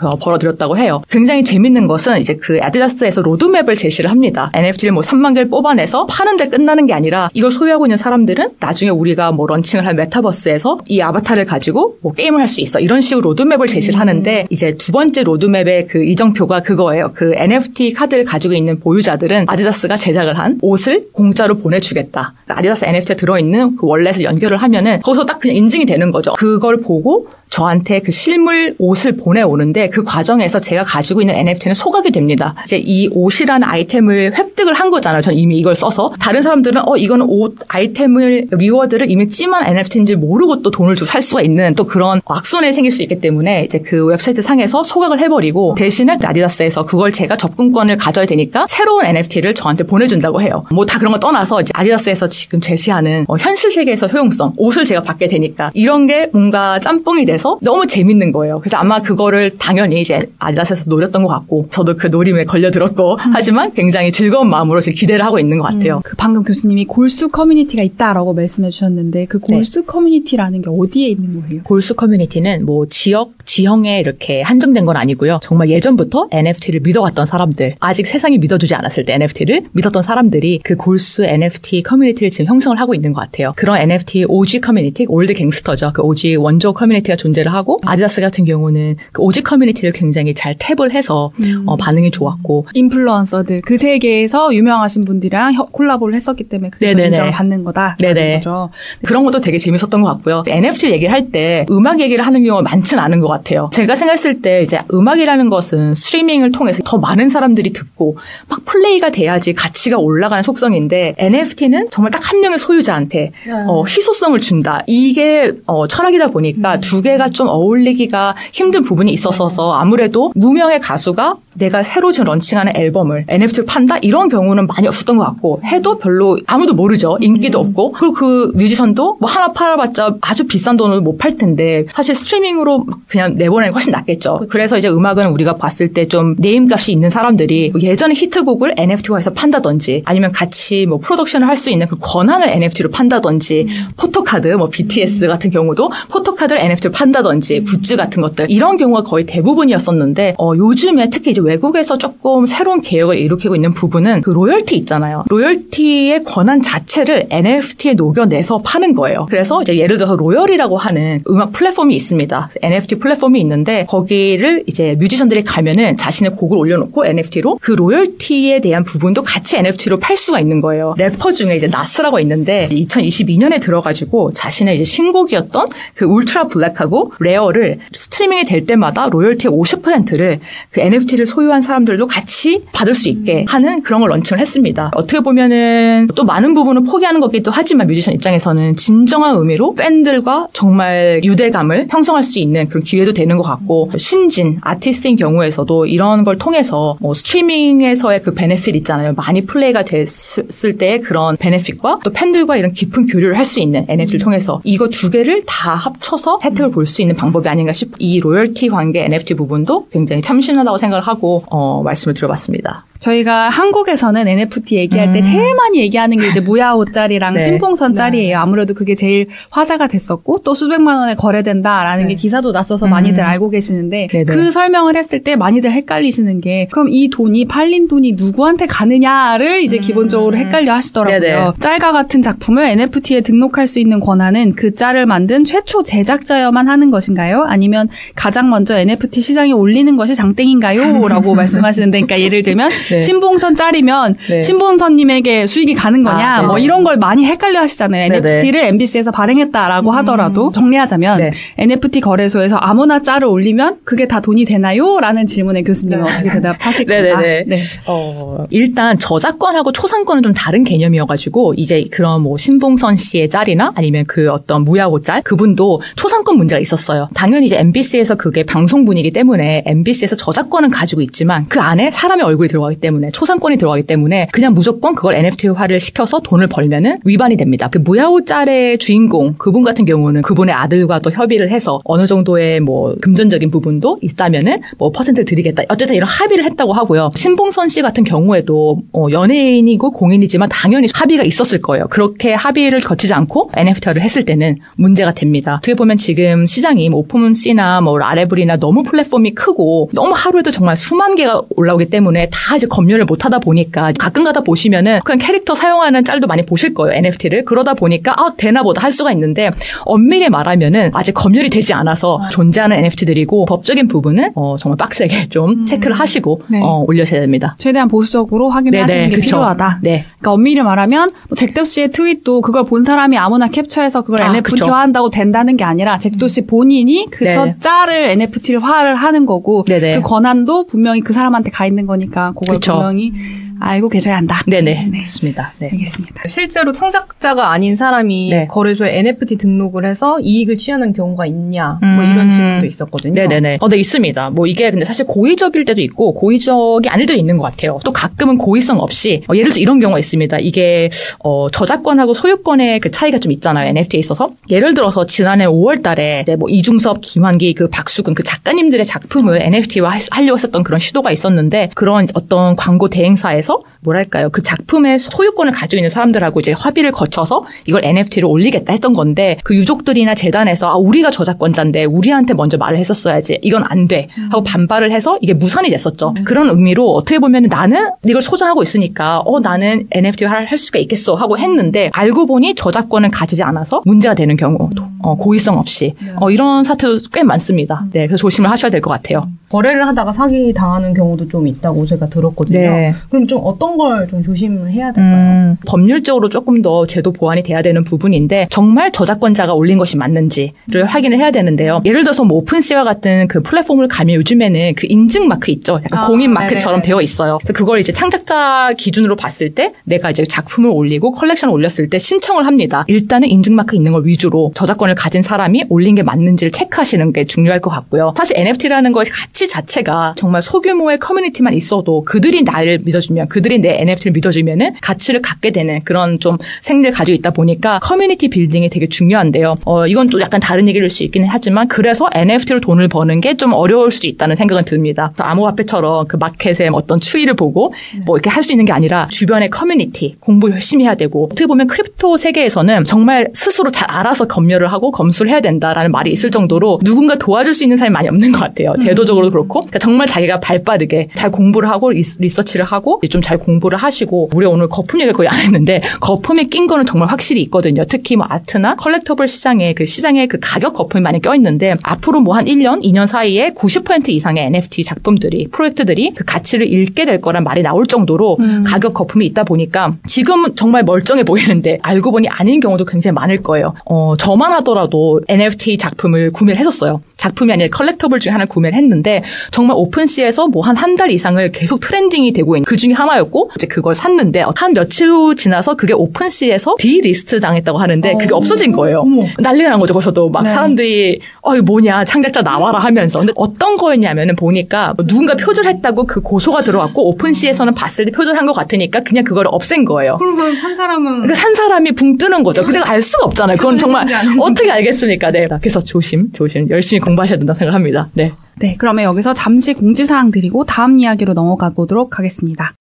[0.00, 1.02] 어, 벌어들였다고 해요.
[1.10, 4.50] 굉장히 재밌는 것은 이제 그 아디다스에서 로드맵을 제시를 합니다.
[4.54, 9.32] NFT를 뭐 3만 개를 뽑아내서 파는데 끝나는 게 아니라 이걸 소유하고 있는 사람들은 나중에 우리가
[9.32, 12.73] 뭐 launching을 할 메타버스에서 이 아바타를 가지고 뭐 게임을 할 수 있어.
[12.80, 17.10] 이런 식으로 로드맵을 제시를 하는데 이제 두 번째 로드맵의 그 이정표가 그거예요.
[17.14, 22.34] 그 NFT 카드를 가지고 있는 보유자들은 아디다스가 제작을 한 옷을 공짜로 보내주겠다.
[22.48, 26.32] 아디다스 NFT에 들어있는 그 wallet을 연결을 하면은 거기서 딱 그냥 인증이 되는 거죠.
[26.34, 32.54] 그걸 보고 저한테 그 실물 옷을 보내오는데 그 과정에서 제가 가지고 있는 NFT는 소각이 됩니다.
[32.64, 35.20] 이제 이 옷이라는 아이템을 획득을 한 거잖아요.
[35.22, 36.12] 전 이미 이걸 써서.
[36.18, 41.22] 다른 사람들은 어, 이거는 옷 아이템을, reward를 이미 찜한 NFT인지 모르고 또 돈을 주고 살
[41.22, 45.74] 수가 있는 또 그런 악순환이 생길 수 있기 때문에 이제 그 웹사이트 상에서 소각을 해버리고
[45.78, 50.64] 대신에 아디다스에서 그걸 제가 접근권을 가져야 되니까 새로운 NFT를 저한테 보내준다고 해요.
[50.72, 55.02] 뭐 다 그런 거 떠나서 이제 아디다스에서 지금 제시하는 어, 현실 세계에서 효용성, 옷을 제가
[55.02, 58.60] 받게 되니까 이런 게 뭔가 짬뽕이 돼서 너무 재밌는 거예요.
[58.60, 64.12] 그래서 아마 그거를 당연히 이제 아디다스에서 노렸던 것 같고 저도 그 노림에 걸려들었고 하지만 굉장히
[64.12, 66.00] 즐거운 마음으로 지금 기대를 하고 있는 것 같아요.
[66.04, 71.62] 그 방금 교수님이 골수 커뮤니티가 있다라고 말씀해 주셨는데 그 골수 커뮤니티라는 게 어디에 있는 거예요?
[71.62, 75.38] 골수 커뮤니티는 뭐 지역, 지형에 이렇게 한정된 건 아니고요.
[75.42, 81.24] 정말 예전부터 NFT를 믿어왔던 사람들, 아직 세상이 믿어주지 않았을 때 NFT를 믿었던 사람들이 그 골수
[81.24, 83.52] NFT 커뮤니티 를 지금 형성을 하고 있는 것 같아요.
[83.56, 85.92] 그런 NFT OG 커뮤니티, old gangster죠.
[85.94, 90.92] 그 OG 원조 커뮤니티가 존재를 하고 아디다스 같은 경우는 그 OG 커뮤니티를 굉장히 잘 tap을
[90.92, 91.32] 해서
[91.66, 97.08] 어, 반응이 좋았고 인플루언서들 그 세계에서 유명하신 분들이랑 혀- 콜라보를 했었기 때문에 네네네.
[97.08, 97.96] 인정을 받는 거다.
[98.00, 98.36] 네네.
[98.38, 98.70] 거죠.
[99.04, 100.42] 그런 것도 되게 재밌었던 것 같고요.
[100.46, 103.70] NFT 얘기를 할 때 음악 얘기를 하는 경우가 많지는 않은 것 같아요.
[103.72, 108.16] 제가 생각했을 때 이제 음악이라는 것은 스트리밍을 통해서 더 많은 사람들이 듣고
[108.48, 113.32] 막 플레이가 돼야지 가치가 올라가는 속성인데 NFT는 정말 딱 한 명의 소유자한테
[113.68, 114.82] 어, 희소성을 준다.
[114.86, 121.82] 이게 어, 철학이다 보니까 두 개가 좀 어울리기가 힘든 부분이 있었어서 아무래도 무명의 가수가 내가
[121.82, 123.98] 새로 지금 런칭하는 앨범을 NFT로 판다?
[123.98, 127.18] 이런 경우는 많이 없었던 것 같고 해도 별로 아무도 모르죠.
[127.20, 127.92] 인기도 없고.
[127.92, 132.98] 그리고 그 뮤지션도 뭐 하나 팔아봤자 아주 비싼 돈으로 못 팔 텐데 사실 스트리밍으로 막
[133.08, 134.46] 그냥 내보내는 게 훨씬 낫겠죠.
[134.50, 140.02] 그래서 이제 음악은 우리가 봤을 때 좀 name값이 있는 사람들이 뭐 예전에 히트곡을 NFT화해서 판다든지
[140.04, 145.50] 아니면 같이 뭐 프로덕션을 할 수 있는 그 권한을 NFT로 판다든지 포토카드 뭐 BTS 같은
[145.50, 148.50] 경우도 포토카드를 NFT로 판다든지 굿즈 같은 것들.
[148.50, 154.22] 이런 경우가 거의 대부분이었었는데 어, 요즘에 특히 이제 외국에서 조금 새로운 개혁을 일으키고 있는 부분은
[154.22, 155.24] 그 로열티 있잖아요.
[155.28, 159.26] 로열티의 권한 자체를 NFT에 녹여내서 파는 거예요.
[159.28, 162.50] 그래서 이제 예를 들어서 로열이라고 하는 음악 플랫폼이 있습니다.
[162.62, 169.22] NFT 플랫폼이 있는데 거기를 이제 뮤지션들이 가면은 자신의 곡을 올려놓고 NFT로 그 로열티에 대한 부분도
[169.22, 170.94] 같이 NFT로 팔 수가 있는 거예요.
[170.96, 178.44] 래퍼 중에 이제 나스라고 있는데 2022년에 들어가지고 자신의 이제 신곡이었던 그 Ultra Black하고 Rare를 스트리밍이
[178.44, 184.10] 될 때마다 로열티의 50%를 그 NFT를 소유한 사람들도 같이 받을 수 있게 하는 그런 걸
[184.10, 184.90] launching을 했습니다.
[184.94, 191.88] 어떻게 보면은 또 많은 부분을 포기하는 거기도 하지만 뮤지션 입장에서는 진정한 의미로 팬들과 정말 유대감을
[191.90, 197.14] 형성할 수 있는 그런 기회도 되는 것 같고 신진 아티스트인 경우에서도 이런 걸 통해서 뭐
[197.14, 199.14] 스트리밍에서의 그 benefit 있잖아요.
[199.14, 204.24] 많이 플레이가 됐을 때의 그런 benefit과 또 팬들과 이런 깊은 교류를 할 수 있는 NFT를
[204.24, 207.92] 통해서 이거 두 개를 다 합쳐서 혜택을 볼 수 있는 방법이 아닌가 싶.
[207.98, 212.84] 이 로열티 관계 NFT 부분도 굉장히 참신하다고 생각을 하고 어, 말씀을 드려봤습니다.
[213.04, 215.22] 저희가 한국에서는 NFT 얘기할 때 음.
[215.22, 217.40] 제일 많이 얘기하는 게 이제 무야호짜리랑 네.
[217.40, 218.38] 신봉선 짤이에요.
[218.38, 223.26] 아무래도 그게 제일 화제가 됐었고 또 수백만 원에 거래된다라는 게 기사도 났어서 많이들 음.
[223.26, 224.24] 알고 계시는데 네네.
[224.24, 229.78] 그 설명을 했을 때 많이들 헷갈리시는 게 그럼 이 돈이 팔린 돈이 누구한테 가느냐를 이제
[229.78, 231.18] 기본적으로 헷갈려 하시더라고요.
[231.18, 231.20] 음.
[231.20, 231.52] 네네.
[231.60, 237.44] 짤과 같은 작품을 NFT에 등록할 수 있는 권한은 그 짤을 만든 최초 제작자여만 하는 것인가요?
[237.46, 241.06] 아니면 가장 먼저 NFT 시장에 올리는 것이 장땡인가요?
[241.08, 243.02] 라고 말씀하시는데, 그러니까 예를 들면 네.
[243.02, 244.42] 신봉선 짤이면 네.
[244.42, 246.42] 신봉선님에게 수익이 가는 거냐, 아.
[246.42, 248.08] 뭐 이런 걸 많이 헷갈려 하시잖아요.
[248.08, 248.28] 네네.
[248.28, 251.30] NFT를 MBC에서 발행했다라고 하더라도 정리하자면 네.
[251.58, 254.98] NFT 거래소에서 아무나 짤을 올리면 그게 다 돈이 되나요?
[255.00, 257.16] 라는 질문에 교수님은 어떻게 대답하실까요?
[257.16, 257.56] 네네네.
[257.86, 264.30] 어, 일단 저작권하고 초상권은 좀 다른 개념이어가지고 이제 그런 뭐 신봉선 씨의 짤이나 아니면 그
[264.30, 267.08] 어떤 무야호 짤 그분도 초상권 문제가 있었어요.
[267.14, 272.48] 당연히 이제 MBC에서 그게 방송 분이기 때문에 MBC에서 저작권은 가지고 있지만 그 안에 사람의 얼굴이
[272.48, 277.68] 들어가 기 때문에 초상권이 들어가기 때문에 그냥 무조건 그걸 NFT화를 시켜서 돈을 벌면은 위반이 됩니다.
[277.70, 282.94] 그 무야호 짤의 주인공 그분 같은 경우는 그분의 아들과 또 협의를 해서 어느 정도의 뭐
[283.00, 285.62] 금전적인 부분도 있다면은 뭐 퍼센트 드리겠다.
[285.68, 287.10] 어쨌든 이런 합의를 했다고 하고요.
[287.14, 291.86] 신봉선 씨 같은 경우에도 어, 연예인이고 공인이지만 당연히 합의가 있었을 거예요.
[291.88, 295.56] 그렇게 합의를 거치지 않고 NFT화를 했을 때는 문제가 됩니다.
[295.58, 301.14] 어떻게 보면 지금 시장이 뭐 오픈씨나 뭐 라레블이나 너무 플랫폼이 크고 너무 하루에도 정말 수만
[301.14, 306.26] 개가 올라오기 때문에 다 이제 검열을 못 하다 보니까 가끔가다 보시면은 그냥 캐릭터 사용하는 짤도
[306.26, 306.96] 많이 보실 거예요.
[306.96, 307.44] NFT를.
[307.44, 309.50] 그러다 보니까 아 되나 보다 할 수가 있는데
[309.84, 315.94] 엄밀히 말하면은 아직 검열이 되지 않아서 존재하는 NFT들이고 법적인 부분은 어, 정말 빡세게 좀 체크를
[315.94, 316.60] 하시고 네.
[316.62, 317.54] 어, 올려셔야 됩니다.
[317.58, 319.26] 최대한 보수적으로 확인하시는 게 그쵸.
[319.26, 319.80] 필요하다.
[319.82, 320.04] 네.
[320.18, 324.80] 그러니까 엄밀히 말하면 뭐 잭도 씨의 트윗도 그걸 본 사람이 아무나 캡처해서 그걸 아, NFT화
[324.80, 327.32] 한다고 된다는 게 아니라 잭도 씨 본인이 그 네.
[327.32, 329.96] 첫 짤을 NFT를 화를 하는 거고 네네.
[329.96, 332.72] 그 권한도 분명히 그 사람한테 가 있는 거니까 그걸 그쵸.
[332.72, 333.12] 분명히
[333.60, 334.40] 알고 계셔야 한다.
[334.46, 334.88] 네네.
[334.90, 334.98] 네.
[335.00, 335.52] 맞습니다.
[335.58, 335.70] 네.
[335.72, 336.22] 알겠습니다.
[336.28, 338.46] 실제로 창작자가 아닌 사람이 네.
[338.46, 342.12] 거래소에 NFT 등록을 해서 이익을 취하는 경우가 있냐 뭐 음.
[342.12, 343.14] 이런 질문도 있었거든요.
[343.14, 343.58] 네네네.
[343.60, 344.30] 어, 네, 있습니다.
[344.30, 347.78] 뭐 이게 근데 사실 고의적일 때도 있고 고의적이 아닐 때도 있는 것 같아요.
[347.84, 350.38] 또 가끔은 고의성 없이 어, 예를 들어 이런 경우가 있습니다.
[350.40, 350.90] 이게
[351.20, 353.68] 어, 저작권하고 소유권의 그 차이가 좀 있잖아요.
[353.68, 354.32] NFT에 있어서.
[354.50, 359.98] 예를 들어서 지난해 5월 달에 이제 뭐 이중섭, 김환기, 그 박수근 그 작가님들의 작품을 NFT화
[360.10, 363.43] 하려고 했었던 그런 시도가 있었는데 그런 어떤 광고 대행사에서
[363.80, 364.28] 뭐랄까요.
[364.30, 369.54] 그 작품의 소유권을 가지고 있는 사람들하고 이제 합의를 거쳐서 이걸 NFT로 올리겠다 했던 건데 그
[369.54, 373.38] 유족들이나 재단에서 아, 우리가 저작권자인데 우리한테 먼저 말을 했었어야지.
[373.42, 374.08] 이건 안 돼.
[374.30, 376.14] 하고 반발을 해서 이게 무산이 됐었죠.
[376.24, 381.36] 그런 의미로 어떻게 보면 나는 이걸 소장하고 있으니까 어 나는 NFT 할 수가 있겠어 하고
[381.38, 384.70] 했는데 알고 보니 저작권을 가지지 않아서 문제가 되는 경우
[385.02, 387.84] 어, 고의성 없이 어, 이런 사태도 꽤 많습니다.
[387.92, 389.26] 네, 그래서 조심을 하셔야 될 것 같아요.
[389.48, 392.58] 거래를 하다가 사기 당하는 경우도 좀 있다고 제가 들었거든요.
[392.58, 392.94] 네.
[393.08, 395.14] 그럼 좀 어떤 걸 좀 조심을 해야 될까요?
[395.14, 401.18] 음, 법률적으로 조금 더 제도 보완이 돼야 되는 부분인데 정말 저작권자가 올린 것이 맞는지를 확인을
[401.18, 401.80] 해야 되는데요.
[401.84, 405.80] 예를 들어서 뭐 오픈시와 같은 그 플랫폼을 가면 요즘에는 그 인증 마크 있죠.
[405.84, 406.82] 약간 아, 공인 마크처럼.
[406.82, 407.38] 되어 있어요.
[407.38, 412.46] 그래서 그걸 이제 창작자 기준으로 봤을 때 내가 이제 작품을 올리고 컬렉션을 올렸을 때 신청을
[412.46, 412.84] 합니다.
[412.88, 417.60] 일단은 인증 마크 있는 걸 위주로 저작권을 가진 사람이 올린 게 맞는지를 체크하시는 게 중요할
[417.60, 418.12] 것 같고요.
[418.16, 424.12] 사실 NFT라는 것이 가치 자체가 정말 소규모의 커뮤니티만 있어도 그들이 나를 믿어주면 그들이 내 NFT를
[424.12, 429.56] 믿어주면은 가치를 갖게 되는 그런 좀 생리를 가지고 있다 보니까 커뮤니티 building이 되게 중요한데요.
[429.66, 433.52] 어, 이건 또 약간 다른 얘기일 수 있기는 하지만 그래서 NFT로 돈을 버는 게 좀
[433.52, 435.12] 어려울 수도 있다는 생각은 듭니다.
[435.18, 437.72] 암호화폐처럼 그 마켓의 어떤 추이를 보고
[438.06, 441.66] 뭐 이렇게 할 수 있는 게 아니라 주변의 커뮤니티 공부 열심히 해야 되고 어떻게 보면
[441.66, 447.16] crypto 세계에서는 정말 스스로 잘 알아서 검열을 하고 검수를 해야 된다라는 말이 있을 정도로 누군가
[447.16, 448.74] 도와줄 수 있는 사람이 많이 없는 것 같아요.
[448.82, 454.28] 제도적으로 그렇고 그러니까 정말 자기가 발빠르게 잘 공부를 하고 리서치를 하고 좀 잘 공부를 하시고
[454.34, 457.84] 우리 오늘 거품 얘기를 거의 안 했는데 거품이 낀 거는 정말 확실히 있거든요.
[457.88, 462.34] 특히 뭐 아트나 collectible 시장에 그 시장에 그 가격 거품이 많이 껴 있는데 앞으로 뭐
[462.34, 467.62] 한 1년, 2년 사이에 90% 이상의 NFT 작품들이 프로젝트들이 그 가치를 잃게 될 거란 말이
[467.62, 473.14] 나올 정도로 가격 거품이 있다 보니까 지금은 정말 멀쩡해 보이는데 알고 보니 아닌 경우도 굉장히
[473.14, 473.74] 많을 거예요.
[473.86, 477.00] 어, 저만 하더라도 NFT 작품을 구매를 했었어요.
[477.16, 479.22] 작품이 아니라 collectible 중에 하나 구매를 했는데
[479.52, 483.50] 정말 오픈시에서 뭐 한 한 달 이상을 계속 trending이 되고 있는 그 중에 하나 였고
[483.56, 489.04] 이제 그걸 샀는데 한 며칠 후 지나서 그게 오픈시에서 delist 당했다고 하는데 그게 없어진 거예요.
[489.38, 489.92] 난리가 난 거죠.
[489.94, 495.34] 거기서도 막 사람들이 어 이거 뭐냐 창작자 나와라 하면서 근데 어떤 거였냐면은 보니까 뭐 누군가
[495.36, 500.16] 표절했다고 그 고소가 들어왔고 오픈시에서는 봤을 때 표절한 것 같으니까 그냥 그걸 없앤 거예요.
[500.18, 502.64] 그러면 산 사람은 그러니까 산 사람이 붕 뜨는 거죠.
[502.64, 503.56] 근데 알 수가 없잖아요.
[503.56, 504.06] 그건 정말.
[504.40, 505.30] 어떻게 알겠습니까?
[505.30, 505.46] 네.
[505.60, 508.08] 그래서 조심, 조심, 열심히 공부하셔야 된다고 생각합니다.
[508.14, 508.32] 네.
[508.60, 512.74] 네, 그러면 여기서 잠시 공지사항 드리고 다음 이야기로 넘어가 보도록 하겠습니다.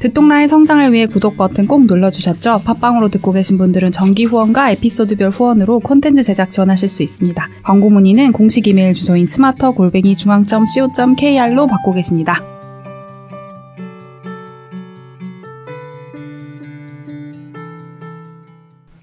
[0.00, 2.62] 듣동라의 성장을 위해 구독 버튼 꼭 눌러주셨죠?
[2.64, 7.48] 팟빵으로 듣고 계신 분들은 정기 후원과 에피소드별 후원으로 콘텐츠 제작 지원하실 수 있습니다.
[7.62, 12.55] 광고 문의는 공식 이메일 주소인 스마터 골뱅이 중앙.co.kr로 받고 계십니다.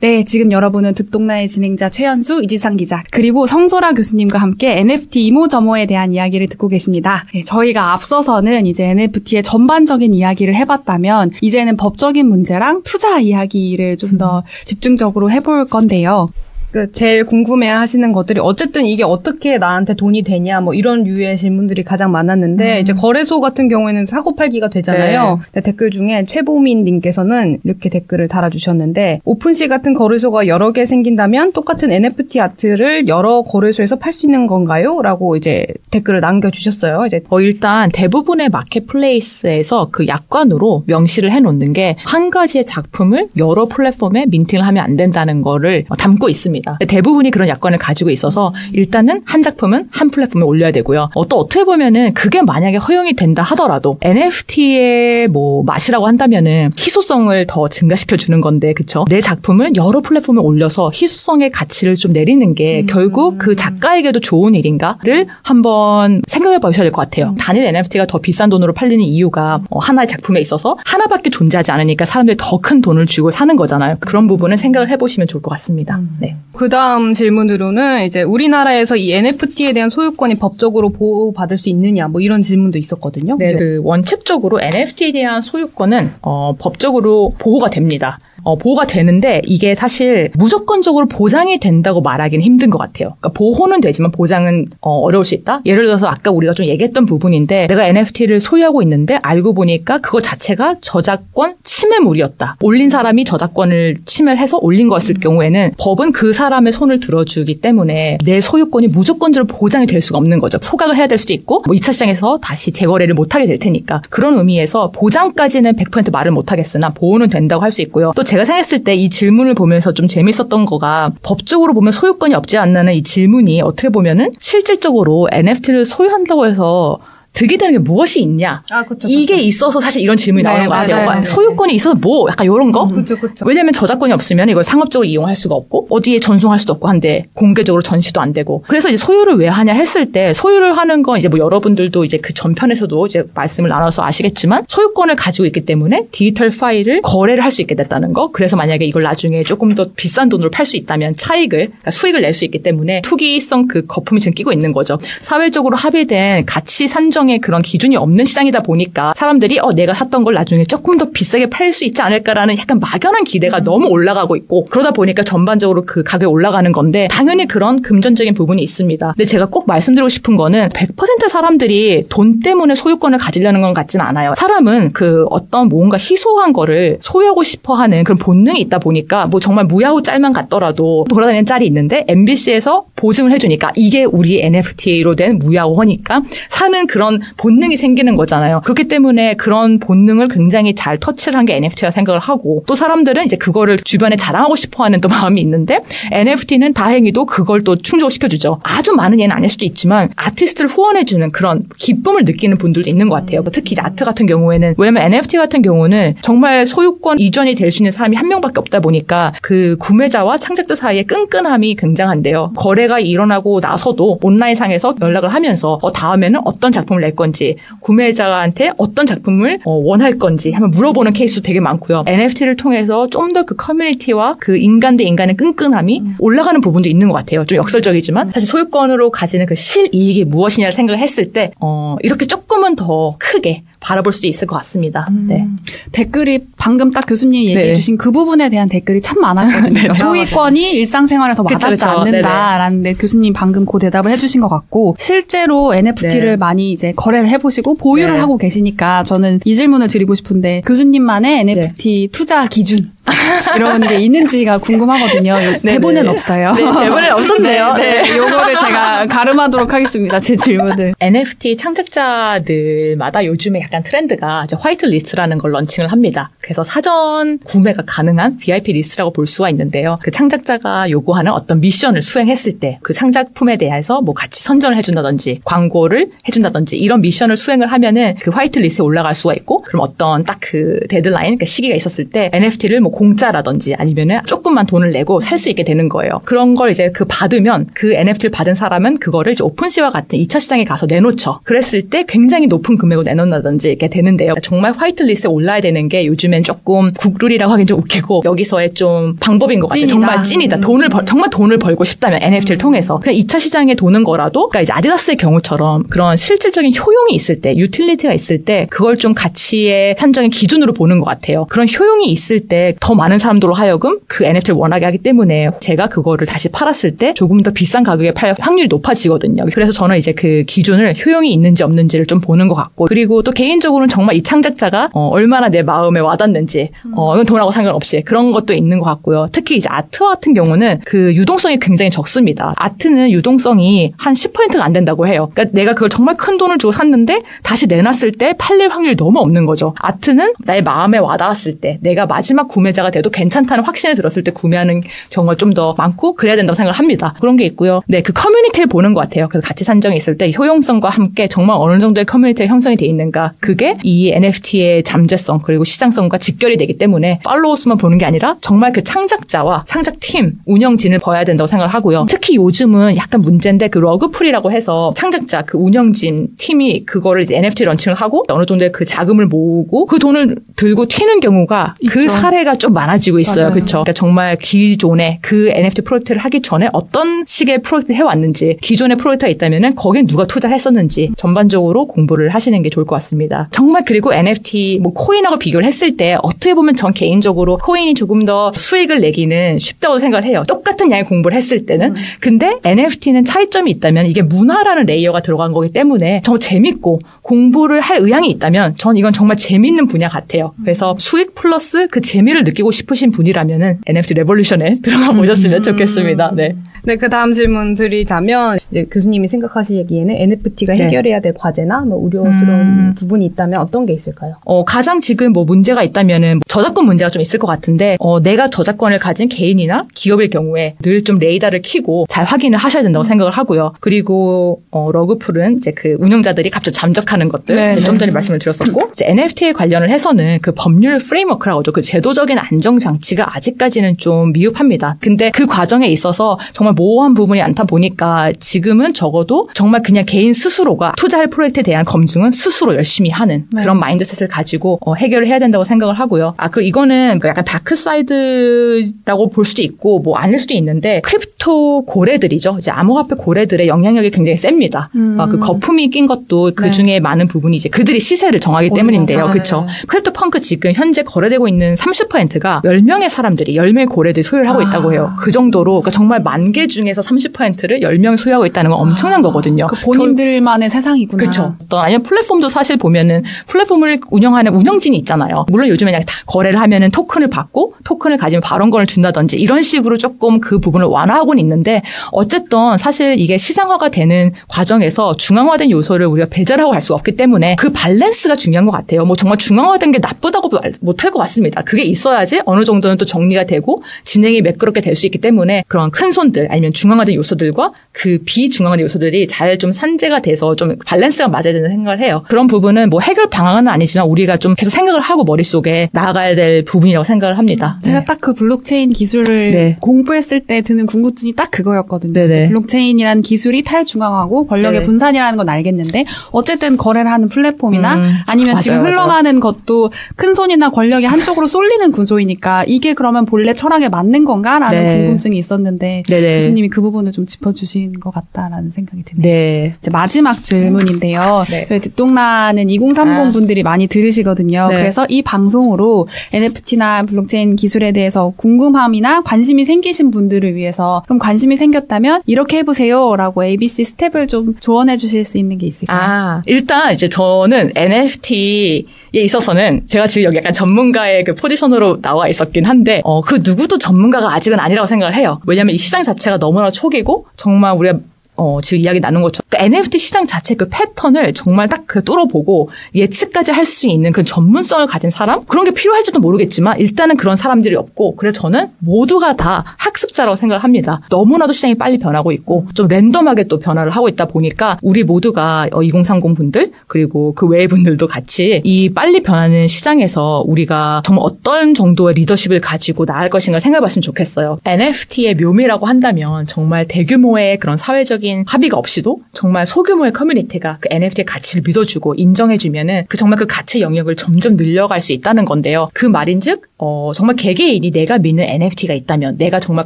[0.04, 6.12] 네, 지금 여러분은 듣동나의 진행자 최연수, 이지상 기자, 그리고 성소라 교수님과 함께 NFT 이모저모에 대한
[6.12, 7.24] 이야기를 듣고 계십니다.
[7.34, 15.32] 네, 저희가 앞서서는 이제 NFT의 전반적인 이야기를 해봤다면, 이제는 법적인 문제랑 투자 이야기를 좀더 집중적으로
[15.32, 16.28] 해볼 건데요.
[16.74, 21.84] 그 제일 궁금해 하시는 것들이 어쨌든 이게 어떻게 나한테 돈이 되냐 뭐 이런 류의 질문들이
[21.84, 22.82] 가장 많았는데 음.
[22.82, 25.40] 이제 거래소 같은 경우에는 사고 팔기가 되잖아요.
[25.46, 31.54] 근데 댓글 중에 최보민 님께서는 이렇게 댓글을 달아 주셨는데 오픈시 같은 거래소가 여러 개 생긴다면
[31.54, 35.02] 똑같은 NFT 아트를 여러 거래소에서 팔 수 있는 건가요?
[35.02, 37.06] 라고 이제 댓글을 남겨 주셨어요.
[37.08, 43.66] 이제 어, 일단 대부분의 마켓플레이스에서 그 약관으로 명시를 해 놓는 게 한 가지의 작품을 여러
[43.66, 46.63] 플랫폼에 민팅을 하면 안 된다는 거를 어, 담고 있습니다.
[46.88, 51.10] 대부분이 그런 약관을 가지고 있어서 일단은 한 작품은 한 플랫폼에 올려야 되고요.
[51.14, 57.68] 어, 또 어떻게 보면은 그게 만약에 허용이 된다 하더라도 NFT의 뭐 맛이라고 한다면은 희소성을 더
[57.68, 59.06] 증가시켜 주는 건데 그쵸?
[59.10, 65.28] 내 작품을 여러 플랫폼에 올려서 희소성의 가치를 좀 내리는 게 결국 그 작가에게도 좋은 일인가를
[65.42, 67.36] 한번 생각해 보셔야 될 것 같아요.
[67.40, 72.38] 단일 NFT가 더 비싼 돈으로 팔리는 이유가 어, 하나의 작품에 있어서 하나밖에 존재하지 않으니까 사람들이
[72.40, 73.98] 더 큰 돈을 주고 사는 거잖아요.
[74.00, 76.00] 그런 부분은 생각을 해보시면 좋을 것 같습니다.
[76.20, 76.38] 네.
[76.56, 82.42] 그 다음 질문으로는 이제 우리나라에서 이 NFT에 대한 소유권이 법적으로 보호받을 수 있느냐 뭐 이런
[82.42, 83.38] 질문도 있었거든요.
[83.38, 88.20] 네, 그 원칙적으로 NFT에 대한 소유권은 어, 법적으로 보호가 됩니다.
[88.44, 93.16] 어, 보호가 되는데 이게 사실 무조건적으로 보장이 된다고 말하기는 힘든 것 같아요.
[93.20, 95.62] 그러니까 보호는 되지만 보장은 어, 려울수 있다.
[95.66, 100.78] 예를 들어서 아까 우리가 좀 얘기했던 부분인데 내가 NFT를 소유하고 있는데 알고 보니까 그거 자체가
[100.82, 102.58] 저작권 침해물이었다.
[102.62, 108.88] 올린 사람이 저작권을 침해해서 올린 거였을 경우에는 법은 그 사람의 손을 들어주기 때문에 내 소유권이
[108.88, 110.58] 무조건적으로 보장이 될 수가 없는 거죠.
[110.62, 114.92] 소각을 해야 될 수도 있고 뭐 2차 시장에서 다시 재거래를 못하게 될 테니까 그런 의미에서
[114.92, 118.14] 보장까지는 100% 말을 못하겠으나 보호는 된다고 할 수 있고요.
[118.16, 122.94] 또 제가 생각했을 때 이 질문을 보면서 좀 재밌었던 거가 법적으로 보면 소유권이 없지 않나는
[122.94, 126.98] 이 질문이 어떻게 보면은 실질적으로 NFT를 소유한다고 해서
[127.34, 128.62] 득이 되는 게 무엇이 있냐?
[128.72, 129.08] 아, 그쵸.
[129.10, 131.06] 이게 있어서 사실 이런 질문이 네, 나오는 것 같아요.
[131.06, 131.24] 맞아요.
[131.24, 132.88] 소유권이 있어서 뭐 약간 이런 거?
[132.88, 133.44] 그쵸, 그쵸.
[133.48, 138.22] 왜냐면 저작권이 없으면 이걸 상업적으로 이용할 수가 없고 어디에 전송할 수도 없고 한데 공개적으로 전시도
[138.22, 142.06] 안 되고 그래서 이제 소유를 왜 하냐 했을 때 소유를 하는 건 이제 뭐 여러분들도
[142.06, 147.54] 이제 그 전편에서도 이제 말씀을 나눠서 아시겠지만 소유권을 가지고 있기 때문에 디지털 파일을 거래를 할
[147.54, 151.14] 수 있게 됐다는 거 그래서 만약에 이걸 나중에 조금 더 비싼 돈으로 팔 수 있다면
[151.16, 155.76] 차익을 그러니까 수익을 낼 수 있기 때문에 투기성 그 거품이 지금 끼고 있는 거죠 사회적으로
[155.78, 160.64] 합의된 가치 산정 의 그런 기준이 없는 시장이다 보니까 사람들이 어 내가 샀던 걸 나중에
[160.64, 165.24] 조금 더 비싸게 팔 수 있지 않을까라는 약간 막연한 기대가 너무 올라가고 있고 그러다 보니까
[165.24, 169.14] 전반적으로 그 가격이 올라가는 건데 당연히 그런 금전적인 부분이 있습니다.
[169.16, 174.34] 근데 제가 꼭 말씀드리고 싶은 거는 100% 사람들이 돈 때문에 소유권을 가지려는 건 같지는 않아요.
[174.38, 179.66] 사람은 그 어떤 뭔가 희소한 거를 소유하고 싶어 하는 그런 본능이 있다 보니까 뭐 정말
[179.66, 186.88] 무야호 짤만 같더라도 돌아다니는 짤이 있는데 MBC에서 보증을 해주니까 이게 우리 NFT로 된 무야호니까 사는
[186.88, 188.62] 그런 본능이 생기는 거잖아요.
[188.64, 193.36] 그렇기 때문에 그런 본능을 굉장히 잘 터치를 한 게 NFT라 생각을 하고 또 사람들은 이제
[193.36, 195.80] 그거를 주변에 자랑하고 싶어 하는 또 마음이 있는데
[196.12, 198.60] NFT는 다행히도 그걸 또 충족을 시켜주죠.
[198.64, 203.44] 아주 많은 예는 아닐 수도 있지만 아티스트를 후원해주는 그런 기쁨을 느끼는 분들도 있는 것 같아요.
[203.52, 207.92] 특히 이제 아트 같은 경우에는 왜냐면 NFT 같은 경우는 정말 소유권 이전이 될 수 있는
[207.92, 212.54] 사람이 한 명밖에 없다 보니까 그 구매자와 창작자 사이의 끈끈함이 굉장한데요.
[212.56, 219.60] 거래가 일어나고 나서도 온라인상에서 연락을 하면서 어, 다음에는 어떤 작품을 낼 건지 구매자한테 어떤 작품을
[219.66, 222.04] 어, 원할 건지 한번 물어보는 케이스도 되게 많고요.
[222.08, 227.14] NFT를 통해서 좀 더 그 커뮤니티와 그 인간 대 인간의 끈끈함이 올라가는 부분도 있는 것
[227.16, 227.44] 같아요.
[227.46, 233.16] 좀 역설적이지만 사실 소유권으로 가지는 그 실이익이 무엇이냐를 생각을 했을 때 어, 이렇게 조금은 더
[233.20, 235.08] 크게 바라볼 수 있을 것 같습니다.
[235.12, 235.46] 네.
[235.92, 237.76] 댓글이 방금 딱 교수님이 얘기해 네.
[237.76, 239.74] 주신 그 부분에 대한 댓글이 참 많았거든요.
[239.94, 241.90] 네, 소유권이 일상생활에서 그쵸, 와닿지 그쵸.
[241.90, 246.36] 않는다라는 데 교수님 방금 그 대답을 해주신 것 같고 실제로 NFT를 네.
[246.38, 248.20] 많이 이제 거래를 해보시고 보유를 네.
[248.20, 252.93] 하고 계시니까 저는 이 질문을 드리고 싶은데 교수님만의 NFT 투자 기준
[253.58, 255.36] 이런 게 있는지가 궁금하거든요.
[255.62, 256.54] 대본엔 없어요.
[256.54, 257.74] 네, 대본엔 없었네요.
[257.74, 258.18] 네, 네.
[258.18, 260.20] 요거를 제가 갈음하도록 하겠습니다.
[260.20, 260.94] 제 질문을.
[261.00, 266.32] NFT 창작자들마다 요즘에 약간 트렌드가 이제 화이트 리스트라는 걸 launching을 합니다.
[266.40, 270.00] 그래서 사전 구매가 가능한 VIP 리스트라고 볼 수가 있는데요.
[270.04, 276.12] 그 창작자가 요구하는 어떤 미션을 수행했을 때 그 창작품에 대해서 뭐 같이 선전을 해준다든지 광고를
[276.28, 280.80] 해준다든지 이런 미션을 수행을 하면은 그 화이트 리스트에 올라갈 수가 있고 그럼 어떤 딱 그
[280.90, 285.64] 데드라인, 그 시기가 있었을 때 NFT를 뭐 공짜라든지 아니면은 조금만 돈을 내고 살 수 있게
[285.66, 286.22] 되는 거예요.
[286.24, 290.64] 그런 걸 이제 그 받으면 그 NFT를 받은 사람은 그거를 이제 오픈시와 같은 2차 시장에
[290.64, 291.40] 가서 내놓죠.
[291.44, 294.36] 그랬을 때 굉장히 높은 금액을 내놓는다든지 이렇게 되는데요.
[294.42, 299.60] 정말 화이트 리스트에 올라야 되는 게 요즘엔 조금 국룰이라고 하긴 좀 웃기고 여기서의 좀 방법인
[299.60, 299.88] 것 같아요.
[299.88, 300.62] 정말 찐이다.
[300.62, 304.72] 돈을 벌, 정말 돈을 벌고 싶다면 NFT를 통해서 그냥 2차 시장에 도는 거라도 그러니까 이제
[304.72, 310.72] 아디다스의 경우처럼 그런 실질적인 효용이 있을 때, 유틸리티가 있을 때 그걸 좀 가치의 산정의 기준으로
[310.74, 311.46] 보는 것 같아요.
[311.50, 316.50] 그런 효용이 있을 때더 많은 사람들로 하여금 그 NFT를 원하게 하기 때문에 제가 그거를 다시
[316.50, 319.46] 팔았을 때 조금 더 비싼 가격에 팔 확률이 높아지거든요.
[319.54, 323.88] 그래서 저는 이제 그 기준을 효용이 있는지 없는지를 좀 보는 것 같고 그리고 또 개인적으로는
[323.88, 328.80] 정말 이 창작자가 어, 얼마나 내 마음에 와닿는지 어, 이건 돈하고 상관없이 그런 것도 있는
[328.80, 329.30] 것 같고요.
[329.32, 332.52] 특히 이제 아트 같은 경우는 그 유동성이 굉장히 적습니다.
[332.58, 335.30] 아트는 유동성이 한 10%가 안 된다고 해요.
[335.34, 339.46] 그러니까 내가 그걸 정말 큰 돈을 주고 샀는데 다시 내놨을 때 팔릴 확률이 너무 없는
[339.46, 339.74] 거죠.
[339.80, 344.82] 아트는 나의 마음에 와닿았을 때 내가 마지막 구매 자가 돼도 괜찮다는 확신을 들었을 때 구매하는
[345.10, 347.14] 경우가 좀 더 많고 그래야 된다고 생각을 합니다.
[347.20, 347.82] 그런 게 있고요.
[347.88, 349.28] 네, 그 커뮤니티를 보는 것 같아요.
[349.30, 353.78] 그래서 가치 산정이 있을 때 효용성과 함께 정말 어느 정도의 커뮤니티가 형성이 돼 있는가 그게
[353.84, 358.84] 이 NFT의 잠재성 그리고 시장성과 직결이 되기 때문에 팔로워 수만 보는 게 아니라 정말 그
[358.84, 362.08] 창작자와 창작팀 운영진을 봐야 된다고 생각을 하고요.
[362.10, 367.66] 특히 요즘은 약간 문제인데 그 rug pull이라고 해서 창작자 그 운영진 팀이 그거를 이제 NFT
[367.66, 372.14] 런칭을 하고 어느 정도의 그 자금을 모으고 그 돈을 들고 튀는 경우가 그 있죠.
[372.14, 373.52] 사례가 좀 많아지고 있어요.
[373.52, 373.84] 그렇죠.
[373.84, 379.76] 그러니까 정말 기존에 그 NFT 프로젝트를 하기 전에 어떤 식의 프로젝트 해왔는지 기존의 프로젝트가 있다면은
[379.76, 383.50] 거기에 누가 투자를 했었는지 전반적으로 공부를 하시는 게 좋을 것 같습니다.
[383.52, 388.54] 정말 그리고 NFT 뭐 코인하고 비교를 했을 때 어떻게 보면 전 개인적으로 코인이 조금 더
[388.54, 390.44] 수익을 내기는 쉽다고 생각을 해요.
[390.48, 391.96] 똑같은 양의 공부를 했을 때는.
[392.22, 398.30] 근데 NFT는 차이점이 있다면 이게 문화라는 layer가 들어간 거기 때문에 정말 재밌고 공부를 할 의향이
[398.30, 400.54] 있다면 전 이건 정말 재밌는 분야 같아요.
[400.64, 406.34] 그래서 수익 플러스 그 재미를 느끼 고 싶으신 분이라면은 NFT 레볼루션에 들어가 보셨으면 좋겠습니다.
[406.36, 406.56] 네.
[406.86, 410.86] 네, 그 다음 질문 드리자면, 이제 교수님이 생각하시기에는 NFT가 네.
[410.86, 412.96] 해결해야 될 과제나 뭐 우려스러운 음.
[412.98, 414.36] 부분이 있다면 어떤 게 있을까요?
[414.46, 418.98] 어, 가장 지금 뭐 문제가 있다면은 저작권 문제가 좀 있을 것 같은데, 어, 내가 저작권을
[418.98, 423.74] 가진 개인이나 기업일 경우에 늘 좀 레이더를 키고 잘 확인을 하셔야 된다고 생각을 하고요.
[423.82, 427.98] 그리고, 어, rug pull은 이제 그 운영자들이 갑자기 잠적하는 것들, 네, 좀 네.
[428.00, 431.72] 전에 말씀을 드렸었고, 이제 NFT에 관련을 해서는 그 법률 framework라고 하죠.
[431.74, 434.98] 그 제도적인 안정 장치가 아직까지는 좀 미흡합니다.
[435.02, 440.94] 근데 그 과정에 있어서 정말 모호한 부분이 많다 보니까 지금은 적어도 정말 그냥 개인 스스로가
[440.98, 443.62] 투자할 프로젝트에 대한 검증은 스스로 열심히 하는 네.
[443.62, 446.34] 그런 mindset을 가지고 어, 해결을 해야 된다고 생각을 하고요.
[446.38, 451.86] 아, 그 이거는 그 약간 dark side라고 볼 수도 있고 뭐 아닐 수도 있는데 crypto
[451.86, 452.58] 고래들이죠.
[452.60, 454.90] 이제 암호화폐 고래들의 영향력이 굉장히 셉니다.
[454.96, 455.20] 음.
[455.20, 456.72] 아, 그 거품이 낀 것도 그 네.
[456.72, 459.20] 중에 많은 부분이 이제 그들이 시세를 정하기 어, 때문인데요.
[459.20, 459.32] 맞아요.
[459.32, 459.68] 그렇죠.
[459.88, 464.64] CryptoPunks 지금 현재 거래되고 있는 30%가 10명의 사람들이 10명의 고래들이 소유를 하고 아.
[464.64, 465.14] 있다고 해요.
[465.20, 469.68] 그 정도로 그러니까 정말 만개 중에서 30%를 10명이 소유하고 있다는 건 엄청난 거거든요.
[469.68, 471.20] 그 본인들만의 세상이구나.
[471.22, 471.56] 그렇죠.
[471.70, 475.46] 또 아니면 플랫폼도 사실 보면은 플랫폼을 운영하는 운영진이 있잖아요.
[475.50, 480.40] 물론 요즘에 그냥 다 거래를 하면은 토큰을 받고 토큰을 가지면 발언권을 준다든지 이런 식으로 조금
[480.40, 486.82] 그 부분을 완화하고는 있는데 어쨌든 사실 이게 시장화가 되는 과정에서 중앙화된 요소를 우리가 배제하고 갈
[486.82, 489.06] 수가 없기 때문에 그 밸런스가 중요한 것 같아요.
[489.06, 490.50] 뭐 정말 중앙화된 게 나쁘다고
[490.82, 491.62] 못할 것 같습니다.
[491.64, 496.12] 그게 있어야지 어느 정도는 또 정리가 되고 진행이 매끄럽게 될 수 있기 때문에 그런 큰
[496.12, 501.70] 손들 아니면 중앙화된 요소들과 그 비중앙화된 요소들이 잘 좀 산재가 돼서 좀 밸런스가 맞아야 된다는
[501.70, 502.24] 생각을 해요.
[502.28, 507.04] 그런 부분은 뭐 해결 방안은 아니지만 우리가 좀 계속 생각을 하고 머릿속에 나아가야 될 부분이라고
[507.04, 507.78] 생각을 합니다.
[507.84, 508.06] 제가 네.
[508.06, 509.78] 딱그 블록체인 기술을 네.
[509.80, 512.14] 공부했을 때 드는 궁금증이 딱 그거였거든요.
[512.14, 512.28] 네네.
[512.34, 514.86] 이제 블록체인이라는 기술이 탈중앙하고 권력의 네네.
[514.86, 518.92] 분산이라는 건 알겠는데 어쨌든 거래를 하는 플랫폼이나 음, 아니면 맞아요, 지금 맞아요.
[518.92, 524.98] 흘러가는 것도 큰 손이나 권력이 한쪽으로 쏠리는 구조이니까 이게 그러면 본래 철학에 맞는 건가라는 네.
[524.98, 526.42] 궁금증이 있었는데 네네.
[526.44, 529.22] 교수님이 그 부분을 좀 짚어주신 것 같다라는 생각이 드네요.
[529.24, 529.76] 네.
[529.80, 531.44] 이제 마지막 질문인데요.
[531.50, 531.66] 네.
[531.68, 533.32] 저희 듣동라는 2030 아.
[533.32, 534.68] 분들이 많이 들으시거든요.
[534.70, 534.78] 네.
[534.78, 542.22] 그래서 이 방송으로 NFT나 블록체인 기술에 대해서 궁금함이나 관심이 생기신 분들을 위해서 그럼 관심이 생겼다면
[542.26, 546.00] 이렇게 해보세요라고 ABC 스텝을 좀 조언해 주실 수 있는 게 있을까요?
[546.00, 548.84] 아, 일단 이제 저는 NFT에
[549.22, 554.34] 있어서는 제가 지금 여기 약간 전문가의 그 포지션으로 나와 있었긴 한데, 어, 그 누구도 전문가가
[554.34, 555.40] 아직은 아니라고 생각을 해요.
[555.46, 558.00] 왜냐면 이 시장 자체가 너무나 초기고, 정말 우리가
[558.36, 562.70] 어, 지금 이야기 나눈 것처럼 그 NFT 시장 자체 그 패턴을 정말 딱 그 뚫어보고
[562.96, 565.46] 예측까지 할 수 있는 그 전문성을 가진 사람?
[565.46, 571.00] 그런 게 필요할지도 모르겠지만 일단은 그런 사람들이 없고 그래서 저는 모두가 다 학습자라고 생각을 합니다.
[571.10, 576.36] 너무나도 시장이 빨리 변하고 있고 좀 랜덤하게 또 변화를 하고 있다 보니까 우리 모두가 2030
[576.36, 582.60] 분들 그리고 그 외의 분들도 같이 이 빨리 변하는 시장에서 우리가 정말 어떤 정도의 리더십을
[582.60, 584.60] 가지고 나갈 것인가 생각해봤으면 좋겠어요.
[584.66, 591.26] NFT의 묘미라고 한다면 정말 대규모의 그런 사회적 인 합의가 없이도 정말 소규모의 커뮤니티가 그 NFT의
[591.26, 595.90] 가치를 믿어주고 인정해주면은 그 정말 그 가치 영역을 점점 늘려갈 수 있다는 건데요.
[595.94, 599.86] 그 말인즉 어, 정말 개개인이 내가 믿는 NFT가 있다면 내가 정말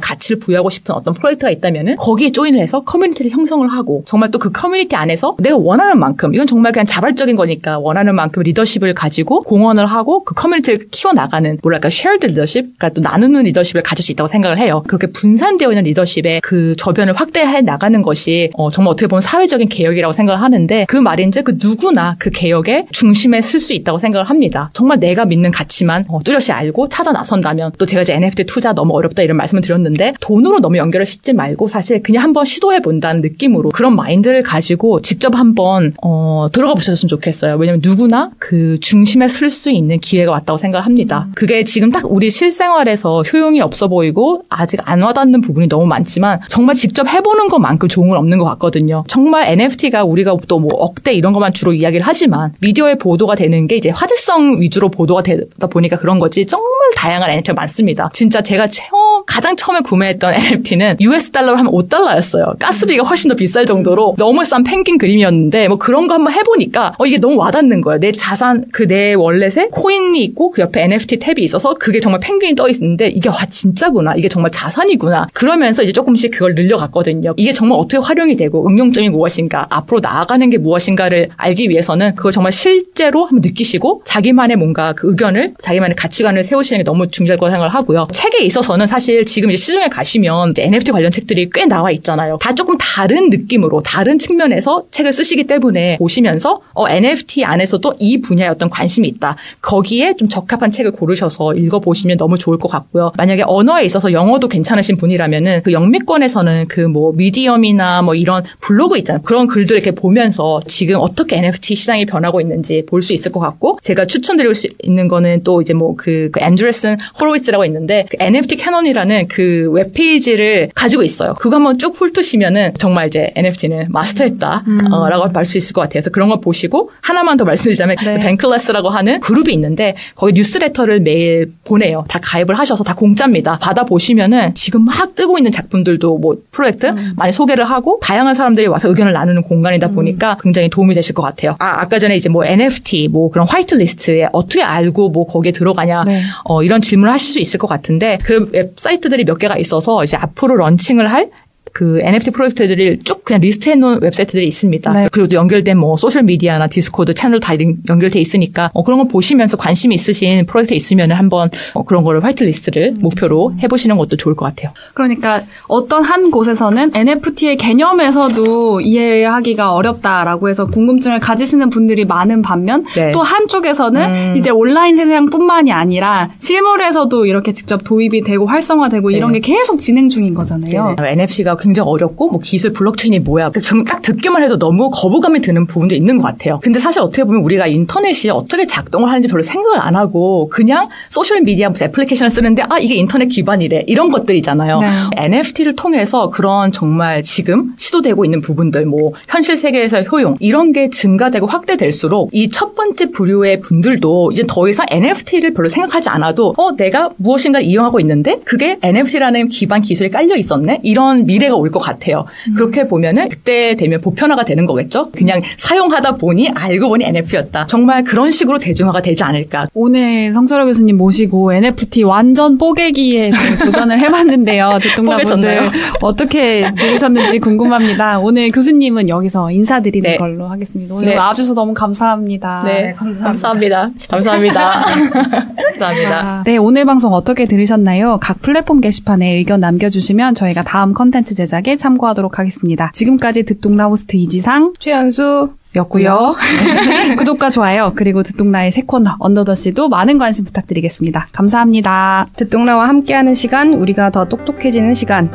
[0.00, 4.50] 가치를 부여하고 싶은 어떤 프로젝트가 있다면은 거기에 join을 해서 커뮤니티를 형성을 하고 정말 또 그
[4.52, 9.86] 커뮤니티 안에서 내가 원하는 만큼 이건 정말 그냥 자발적인 거니까 원하는 만큼 리더십을 가지고 공헌을
[9.86, 14.58] 하고 그 커뮤니티를 키워나가는 뭐랄까 shared leadership 그러니까 또 나누는 리더십을 가질 수 있다고 생각을
[14.58, 14.84] 해요.
[14.86, 20.12] 그렇게 분산되어 있는 리더십의 그 저변을 확대해 나가는 것이 어, 정말 어떻게 보면 사회적인 개혁이라고
[20.12, 24.70] 생각을 하는데 그 말인즉 그 누구나 그 개혁의 중심에 쓸 수 있다고 생각을 합니다.
[24.74, 28.94] 정말 내가 믿는 가치만 어, 뚜렷이 알고 찾아 나선다면 또 제가 이제 NFT 투자 너무
[28.94, 33.70] 어렵다 이런 말씀을 드렸는데 돈으로 너무 연결을 싣지 말고 사실 그냥 한번 시도해 본다는 느낌으로
[33.70, 37.56] 그런 마인드를 가지고 직접 한번 어, 들어가 보셨으면 좋겠어요.
[37.56, 41.28] 왜냐면 누구나 그 중심에 쓸 수 있는 기회가 왔다고 생각합니다.
[41.34, 46.74] 그게 지금 딱 우리 실생활에서 효용이 없어 보이고 아직 안 와닿는 부분이 너무 많지만 정말
[46.74, 49.04] 직접 해보는 것만큼 좋은 건 없는 것 같거든요.
[49.08, 53.76] 정말 NFT가 우리가 또 뭐 억대 이런 것만 주로 이야기를 하지만 미디어에 보도가 되는 게
[53.76, 58.10] 이제 화제성 위주로 보도가 되다 보니까 그런 거지 정말 다양한 NFT가 많습니다.
[58.12, 58.97] 진짜 제가 처음
[59.38, 62.58] 가장 처음에 구매했던 NFT는 US 달러로 하면 5달러였어요.
[62.58, 67.06] 가스비가 훨씬 더 비쌀 정도로 너무 싼 펭귄 그림이었는데 뭐 그런 거 한번 해보니까 어,
[67.06, 68.00] 이게 너무 와닿는 거예요.
[68.00, 72.54] 내 자산 그 내 월렛에 코인이 있고 그 옆에 NFT 탭이 있어서 그게 정말 펭귄이
[72.54, 74.14] 떠 있는데 이게 와 진짜구나.
[74.16, 75.28] 이게 정말 자산이구나.
[75.34, 77.34] 그러면서 이제 조금씩 그걸 늘려갔거든요.
[77.36, 82.50] 이게 정말 어떻게 활용이 되고 응용점이 무엇인가 앞으로 나아가는 게 무엇인가를 알기 위해서는 그걸 정말
[82.50, 87.74] 실제로 한번 느끼시고 자기만의 뭔가 그 의견을 자기만의 가치관을 세우시는 게 너무 중요할 거라고 생각을
[87.74, 88.08] 하고요.
[88.10, 92.36] 책에 있어서는 사실 지금 이제 시중에 가시면 이제 NFT 관련 책들이 꽤 나와 있잖아요.
[92.40, 98.48] 다 조금 다른 느낌으로 다른 측면에서 책을 쓰시기 때문에 보시면서 어, NFT 안에서도 이 분야에
[98.48, 99.36] 어떤 관심이 있다.
[99.62, 103.12] 거기에 좀 적합한 책을 고르셔서 읽어보시면 너무 좋을 것 같고요.
[103.16, 109.22] 만약에 언어에 있어서 영어도 괜찮으신 분이라면은 그 영미권에서는 그 뭐 Medium이나 뭐 이런 블로그 있잖아요.
[109.22, 113.78] 그런 글들 이렇게 보면서 지금 어떻게 NFT 시장이 변하고 있는지 볼 수 있을 것 같고
[113.82, 119.07] 제가 추천드리고 수 있는 거는 또 이제 뭐그 그 앤드레슨 호로위츠라고 있는데 그 NFT Canon이라는
[119.28, 121.34] 그 웹페이지를 가지고 있어요.
[121.34, 126.00] 그거 한번 쭉 훑으시면은 정말 이제 NFT는 마스터했다라고 말수 있을 것 같아요.
[126.00, 128.18] 그래서 그런 거 보시고 하나만 더 말씀드리자면 네.
[128.18, 132.04] Bankless라고 하는 그룹이 있는데 거기 뉴스레터를 매일 보내요.
[132.08, 133.58] 다 가입을 하셔서 다 공짜입니다.
[133.58, 138.88] 받아 보시면은 지금 막 뜨고 있는 작품들도 뭐 프로젝트 많이 소개를 하고 다양한 사람들이 와서
[138.88, 141.56] 의견을 나누는 공간이다 보니까 굉장히 도움이 되실 것 같아요.
[141.58, 146.22] 아 아까 전에 이제 뭐 NFT 뭐 그런 whitelist에 어떻게 알고 뭐 거기에 들어가냐 네.
[146.44, 150.16] 어, 이런 질문을 하실 수 있을 것 같은데 그 웹사이트 들이 몇 개가 있어서 이제
[150.16, 151.30] 앞으로 런칭을 할
[151.72, 154.92] 그 NFT 프로젝트들을 쭉 그냥 리스트해 놓은 웹사이트들이 있습니다.
[154.92, 155.08] 네.
[155.12, 159.04] 그리고 또 연결된 뭐 소셜 미디어나 Discord 채널 다 링- 연결돼 있으니까 어, 그런 거
[159.04, 164.46] 보시면서 관심 있으신 프로젝트 있으면 한번 어, 그런 거를 whitelist를 목표로 해보시는 것도 좋을 것
[164.46, 164.72] 같아요.
[164.94, 173.12] 그러니까 어떤 한 곳에서는 NFT의 개념에서도 이해하기가 어렵다라고 해서 궁금증을 가지시는 분들이 많은 반면 네.
[173.12, 174.34] 또 한쪽에서는 음.
[174.36, 179.40] 이제 온라인 세상뿐만이 아니라 실물에서도 이렇게 직접 도입이 되고 활성화되고 이런 네.
[179.40, 180.96] 게 계속 진행 중인 거잖아요.
[180.98, 186.18] NFT가 굉장히 어렵고 뭐 기술 블록체인이 뭐야 그딱 듣기만 해도 너무 거부감이 드는 부분도 있는
[186.18, 186.60] 것 같아요.
[186.62, 191.40] 근데 사실 어떻게 보면 우리가 인터넷이 어떻게 작동을 하는지 별로 생각을 안 하고 그냥 소셜
[191.42, 194.80] 미디어 무슨 애플리케이션을 쓰는데 아 이게 인터넷 기반이래 이런 것들이잖아요.
[194.80, 194.88] 네.
[195.16, 201.46] NFT를 통해서 그런 정말 지금 시도되고 있는 부분들 뭐 현실 세계에서의 효용 이런 게 증가되고
[201.46, 207.10] 확대될수록 이 첫 번째 부류의 분들도 이제 더 이상 NFT를 별로 생각하지 않아도 어 내가
[207.16, 212.24] 무엇인가 이용하고 있는데 그게 NFT라는 기반 기술이 깔려 있었네 이런 미래 가 올 것 같아요.
[212.56, 215.10] 그렇게 보면은 그때 되면 보편화가 되는 거겠죠.
[215.12, 217.66] 그냥 사용하다 보니 알고 보니 NFT였다.
[217.66, 219.66] 정말 그런 식으로 대중화가 되지 않을까.
[219.74, 223.30] 오늘 성철아 교수님 모시고 NFT 완전 뽀개기에
[223.64, 224.78] 도전을 해봤는데요.
[224.82, 225.70] 듣똑러분들?
[226.00, 228.18] 어떻게 들으셨는지 궁금합니다.
[228.20, 230.16] 오늘 교수님은 여기서 인사드리는 네.
[230.16, 230.94] 걸로 하겠습니다.
[230.94, 231.16] 오늘 네.
[231.16, 232.62] 와주셔서 너무 감사합니다.
[232.64, 233.90] 네, 감사합니다.
[234.10, 234.72] 감사합니다.
[234.82, 235.48] 감사합니다.
[235.78, 236.18] 감사합니다.
[236.20, 238.18] 아, 네, 오늘 방송 어떻게 들으셨나요?
[238.20, 242.90] 각 플랫폼 게시판에 의견 남겨주시면 저희가 다음 컨텐츠 제작에 참고하도록 하겠습니다.
[242.92, 246.34] 지금까지 듣똑라 호스트 이지상 최연수 였고요.
[247.18, 251.28] 구독과 좋아요 그리고 듣똑라의 새 코너 언더더씨도 많은 관심 부탁드리겠습니다.
[251.32, 252.26] 감사합니다.
[252.36, 255.30] 듣똑라와 함께하는 시간, 우리가 더 똑똑해지는 시간.